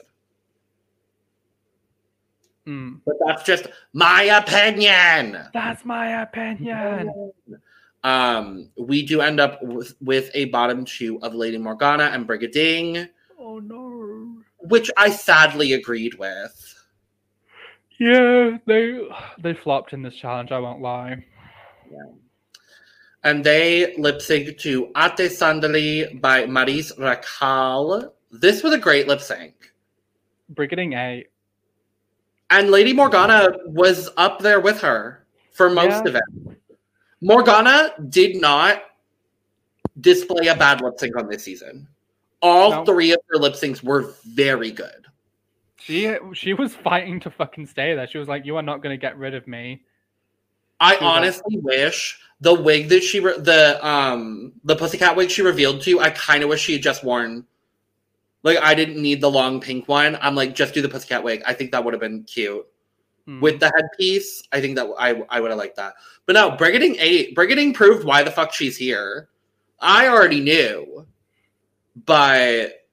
Mm. 2.66 3.00
But 3.04 3.16
that's 3.26 3.42
just 3.42 3.66
my 3.92 4.22
opinion. 4.24 5.38
That's 5.52 5.84
my 5.84 6.22
opinion. 6.22 7.32
Um, 8.04 8.68
we 8.76 9.04
do 9.04 9.20
end 9.20 9.40
up 9.40 9.62
with, 9.62 9.94
with 10.00 10.30
a 10.34 10.46
bottom 10.46 10.84
two 10.84 11.20
of 11.22 11.34
Lady 11.34 11.58
Morgana 11.58 12.04
and 12.04 12.26
Brigiding, 12.26 13.08
Oh 13.38 13.58
no. 13.60 14.42
which 14.58 14.90
I 14.96 15.10
sadly 15.10 15.72
agreed 15.72 16.14
with. 16.18 16.68
Yeah, 17.98 18.58
they 18.66 19.08
they 19.38 19.54
flopped 19.54 19.92
in 19.92 20.02
this 20.02 20.16
challenge. 20.16 20.50
I 20.50 20.58
won't 20.58 20.80
lie. 20.82 21.24
And 23.24 23.44
they 23.44 23.94
lip 23.96 24.20
sync 24.20 24.58
to 24.58 24.90
Ate 24.96 25.30
Sandali 25.30 26.20
by 26.20 26.46
Maris 26.46 26.92
Racal. 26.98 28.12
This 28.32 28.62
was 28.62 28.72
a 28.72 28.78
great 28.78 29.06
lip 29.06 29.20
sync. 29.20 29.54
Brigiding 30.50 30.94
eight. 30.94 31.28
And 32.50 32.70
Lady 32.70 32.92
Morgana 32.92 33.50
was 33.66 34.10
up 34.16 34.40
there 34.40 34.60
with 34.60 34.80
her 34.80 35.24
for 35.52 35.70
most 35.70 36.04
Yeah. 36.04 36.10
of 36.10 36.14
it. 36.16 36.22
Morgana 37.20 37.94
did 38.08 38.40
not 38.40 38.82
display 40.00 40.48
a 40.48 40.56
bad 40.56 40.80
lip 40.80 40.94
sync 40.98 41.16
on 41.16 41.28
this 41.28 41.44
season. 41.44 41.86
All 42.40 42.70
No. 42.70 42.84
three 42.84 43.12
of 43.12 43.20
her 43.30 43.38
lip 43.38 43.54
syncs 43.54 43.82
were 43.84 44.14
very 44.24 44.72
good. 44.72 45.06
She 45.76 46.14
she 46.32 46.54
was 46.54 46.74
fighting 46.74 47.20
to 47.20 47.30
fucking 47.30 47.66
stay 47.66 47.94
there. 47.94 48.06
She 48.06 48.18
was 48.18 48.28
like, 48.28 48.44
"You 48.44 48.56
are 48.56 48.62
not 48.62 48.82
going 48.82 48.92
to 48.92 49.00
get 49.00 49.16
rid 49.16 49.34
of 49.34 49.46
me." 49.46 49.82
I 50.82 50.96
honestly 50.96 51.58
wish 51.58 52.18
the 52.40 52.52
wig 52.52 52.88
that 52.88 53.02
she 53.04 53.20
re- 53.20 53.38
the 53.38 53.84
um 53.86 54.52
the 54.64 54.74
pussycat 54.74 55.14
wig 55.16 55.30
she 55.30 55.42
revealed 55.42 55.80
to 55.82 55.90
you, 55.90 56.00
I 56.00 56.10
kind 56.10 56.42
of 56.42 56.48
wish 56.48 56.60
she 56.60 56.72
had 56.72 56.82
just 56.82 57.04
worn. 57.04 57.46
Like 58.42 58.58
I 58.60 58.74
didn't 58.74 59.00
need 59.00 59.20
the 59.20 59.30
long 59.30 59.60
pink 59.60 59.86
one. 59.86 60.18
I'm 60.20 60.34
like, 60.34 60.54
just 60.54 60.74
do 60.74 60.82
the 60.82 60.88
pussycat 60.88 61.22
wig. 61.22 61.42
I 61.46 61.54
think 61.54 61.70
that 61.70 61.84
would 61.84 61.94
have 61.94 62.00
been 62.00 62.24
cute 62.24 62.66
Hmm. 63.26 63.40
with 63.40 63.60
the 63.60 63.70
headpiece. 63.72 64.42
I 64.50 64.60
think 64.60 64.74
that 64.74 64.88
I 64.98 65.22
I 65.28 65.40
would 65.40 65.50
have 65.52 65.58
liked 65.58 65.76
that. 65.76 65.94
But 66.26 66.32
no, 66.32 66.50
Brigiding 66.56 66.96
eight. 66.98 67.36
Brigiding 67.36 67.72
proved 67.72 68.04
why 68.04 68.24
the 68.24 68.32
fuck 68.32 68.52
she's 68.52 68.76
here. 68.76 69.28
I 69.78 70.08
already 70.08 70.40
knew, 70.40 71.06
but 72.04 72.84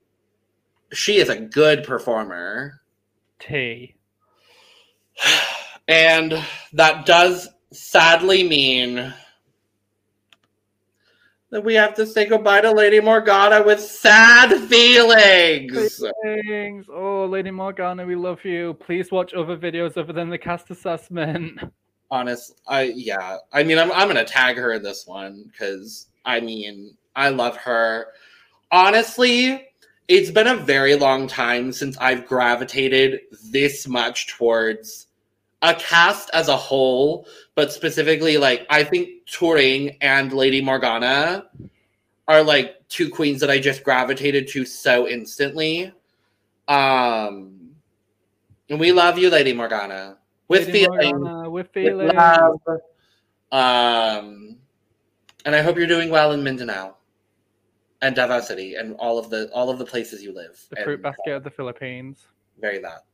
she 0.91 1.17
is 1.17 1.29
a 1.29 1.39
good 1.39 1.83
performer. 1.83 2.81
T. 3.39 3.95
And 5.87 6.45
that 6.73 7.07
does 7.07 7.47
sadly 7.72 8.43
mean 8.43 9.13
that 11.51 11.63
we 11.63 11.74
have 11.74 11.95
to 11.95 12.05
say 12.05 12.26
goodbye 12.26 12.61
to 12.61 12.72
Lady 12.72 12.99
Morgana 12.99 13.63
with 13.63 13.80
sad 13.80 14.55
feelings. 14.70 16.03
Thanks. 16.24 16.88
Oh, 16.91 17.26
Lady 17.26 17.51
Morgana, 17.51 18.05
we 18.05 18.15
love 18.15 18.43
you. 18.43 18.76
Please 18.76 19.11
watch 19.11 19.34
other 19.34 19.57
videos 19.57 19.97
other 19.97 20.13
than 20.13 20.30
the 20.30 20.38
cast 20.38 20.70
assessment. 20.70 21.59
Honest, 22.11 22.61
I 22.67 22.93
yeah. 22.95 23.38
I 23.53 23.63
mean, 23.63 23.78
I'm 23.78 23.91
I'm 23.91 24.07
gonna 24.07 24.26
tag 24.26 24.57
her 24.57 24.74
in 24.74 24.84
this 24.84 25.05
one 25.05 25.45
because 25.51 26.07
I 26.26 26.39
mean, 26.39 26.97
I 27.15 27.30
love 27.30 27.55
her. 27.57 28.07
Honestly, 28.72 29.67
it's 30.07 30.32
been 30.32 30.47
a 30.47 30.55
very 30.55 30.95
long 30.95 31.28
time 31.28 31.72
since 31.72 31.97
I've 31.97 32.26
gravitated 32.26 33.22
this 33.51 33.88
much 33.88 34.28
towards 34.28 35.07
a 35.62 35.74
cast 35.76 36.30
as 36.34 36.47
a 36.47 36.55
whole, 36.55 37.28
but 37.55 37.72
specifically, 37.72 38.38
like 38.38 38.66
I 38.70 38.84
think 38.84 39.26
Turing 39.28 39.97
and 40.01 40.32
Lady 40.32 40.62
Morgana 40.62 41.45
are 42.28 42.43
like 42.43 42.88
two 42.88 43.10
queens 43.10 43.41
that 43.41 43.49
I 43.49 43.60
just 43.60 43.84
gravitated 43.84 44.47
to 44.49 44.66
so 44.66 45.07
instantly. 45.07 45.91
Um, 46.68 47.72
and 48.70 48.80
we 48.80 48.91
love 48.91 49.18
you, 49.18 49.30
Lady 49.30 49.53
Morgana, 49.53 50.18
with 50.47 50.68
Lady 50.68 50.86
feeling, 50.86 51.18
Morgana, 51.18 51.49
with 51.49 51.70
with 51.76 52.16
love. 52.16 52.60
Um, 53.51 54.57
and 55.45 55.55
I 55.55 55.62
hope 55.62 55.78
you're 55.78 55.88
doing 55.88 56.10
well 56.10 56.32
in 56.34 56.43
Mindanao 56.43 56.95
and 58.01 58.16
Davao 58.16 58.41
City 58.41 58.76
and 58.76 58.95
all 58.99 59.18
of 59.18 59.30
the 59.30 59.49
all 59.51 59.70
of 59.70 59.80
the 59.80 59.86
places 59.86 60.24
you 60.24 60.34
live. 60.34 60.64
The 60.70 60.78
fruit 60.84 60.93
And 60.95 61.03
basket 61.03 61.34
of 61.34 61.43
the 61.43 61.49
Philippines. 61.49 62.28
Very 62.60 62.80
that. 62.80 63.05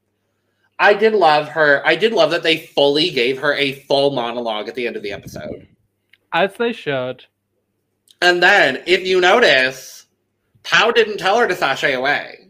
I 0.77 0.93
did 0.93 1.13
love 1.13 1.47
her. 1.49 1.81
I 1.85 1.95
did 1.95 2.11
love 2.11 2.31
that 2.31 2.43
they 2.43 2.57
fully 2.57 3.09
gave 3.09 3.39
her 3.39 3.53
a 3.53 3.73
full 3.73 4.11
monologue 4.11 4.67
at 4.67 4.75
the 4.75 4.87
end 4.87 4.95
of 4.95 5.03
the 5.03 5.11
episode. 5.11 5.67
As 6.33 6.55
they 6.57 6.73
should. 6.73 7.25
And 8.21 8.43
then, 8.43 8.83
if 8.85 9.05
you 9.05 9.21
notice, 9.21 10.05
Pao 10.63 10.91
didn't 10.91 11.17
tell 11.17 11.37
her 11.37 11.47
to 11.47 11.55
sashay 11.55 11.93
away. 11.93 12.49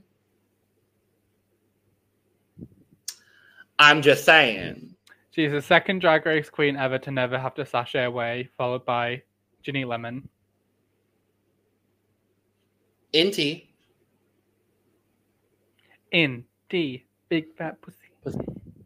I'm 3.77 4.01
just 4.01 4.23
saying. 4.23 4.95
She's 5.31 5.51
the 5.51 5.61
second 5.61 5.99
Drag 5.99 6.25
Race 6.25 6.49
queen 6.49 6.77
ever 6.77 6.97
to 6.99 7.11
never 7.11 7.37
have 7.37 7.55
to 7.55 7.65
sashay 7.65 8.05
away, 8.05 8.49
followed 8.57 8.85
by 8.85 9.21
Ginny 9.63 9.83
Lemon. 9.83 10.29
Inty. 13.11 13.69
In 16.11 16.45
D. 16.69 17.05
Big 17.27 17.53
fat 17.57 17.81
pussy. 17.81 18.04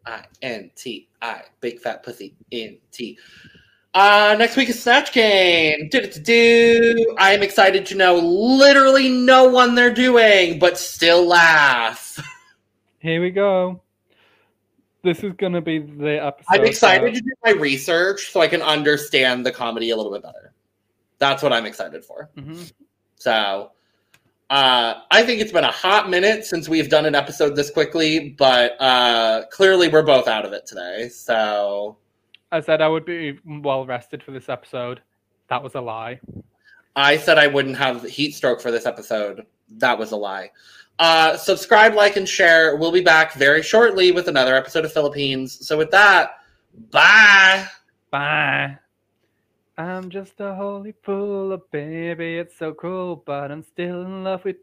I 0.06 0.24
N 0.42 0.70
T 0.74 1.08
I. 1.22 1.42
Big 1.60 1.80
fat 1.80 2.02
pussy 2.02 2.34
N 2.52 2.78
T. 2.90 3.18
Uh, 3.92 4.36
next 4.38 4.56
week 4.56 4.68
is 4.68 4.80
Snatch 4.80 5.12
Game. 5.12 5.88
Do 5.90 6.06
do 6.06 6.20
do. 6.20 7.14
I 7.18 7.32
am 7.32 7.42
excited 7.42 7.84
to 7.86 7.96
know 7.96 8.16
literally 8.16 9.08
no 9.08 9.48
one 9.48 9.74
they're 9.74 9.92
doing, 9.92 10.58
but 10.58 10.78
still 10.78 11.26
laugh. 11.26 12.18
Here 13.00 13.20
we 13.20 13.30
go. 13.30 13.80
This 15.02 15.24
is 15.24 15.32
gonna 15.38 15.60
be 15.60 15.78
the 15.78 16.24
episode. 16.24 16.46
I'm 16.50 16.64
excited 16.64 17.14
to 17.14 17.20
do 17.20 17.32
my 17.44 17.52
research 17.52 18.30
so 18.30 18.40
I 18.40 18.48
can 18.48 18.62
understand 18.62 19.44
the 19.44 19.50
comedy 19.50 19.90
a 19.90 19.96
little 19.96 20.12
bit 20.12 20.22
better. 20.22 20.52
That's 21.18 21.42
what 21.42 21.52
I'm 21.52 21.66
excited 21.66 22.04
for. 22.04 22.30
Mhm. 22.36 22.72
So 23.16 23.72
uh, 24.50 25.02
I 25.12 25.22
think 25.22 25.40
it's 25.40 25.52
been 25.52 25.64
a 25.64 25.70
hot 25.70 26.10
minute 26.10 26.44
since 26.44 26.68
we've 26.68 26.88
done 26.88 27.06
an 27.06 27.14
episode 27.14 27.54
this 27.54 27.70
quickly, 27.70 28.30
but 28.36 28.72
uh, 28.80 29.44
clearly 29.52 29.88
we're 29.88 30.02
both 30.02 30.26
out 30.26 30.44
of 30.44 30.52
it 30.52 30.66
today. 30.66 31.08
So 31.08 31.96
I 32.50 32.60
said 32.60 32.82
I 32.82 32.88
would 32.88 33.04
be 33.04 33.38
well 33.46 33.86
rested 33.86 34.22
for 34.24 34.32
this 34.32 34.48
episode. 34.48 35.02
That 35.48 35.62
was 35.62 35.76
a 35.76 35.80
lie. 35.80 36.20
I 36.96 37.16
said 37.16 37.38
I 37.38 37.46
wouldn't 37.46 37.76
have 37.76 38.02
heat 38.02 38.34
stroke 38.34 38.60
for 38.60 38.72
this 38.72 38.86
episode. 38.86 39.46
That 39.78 39.96
was 39.96 40.10
a 40.10 40.16
lie. 40.16 40.50
Uh, 40.98 41.36
subscribe, 41.36 41.94
like, 41.94 42.16
and 42.16 42.28
share. 42.28 42.76
We'll 42.76 42.92
be 42.92 43.00
back 43.00 43.34
very 43.34 43.62
shortly 43.62 44.10
with 44.10 44.26
another 44.26 44.56
episode 44.56 44.84
of 44.84 44.92
Philippines. 44.92 45.66
So 45.66 45.78
with 45.78 45.90
that, 45.92 46.32
bye. 46.90 47.66
Bye. 48.10 48.78
I'm 49.80 50.10
just 50.10 50.38
a 50.40 50.54
holy 50.54 50.92
fool, 51.02 51.52
oh 51.54 51.62
baby. 51.72 52.36
It's 52.36 52.56
so 52.58 52.74
cruel, 52.74 53.16
but 53.16 53.50
I'm 53.50 53.62
still 53.62 54.02
in 54.02 54.22
love 54.24 54.44
with 54.44 54.62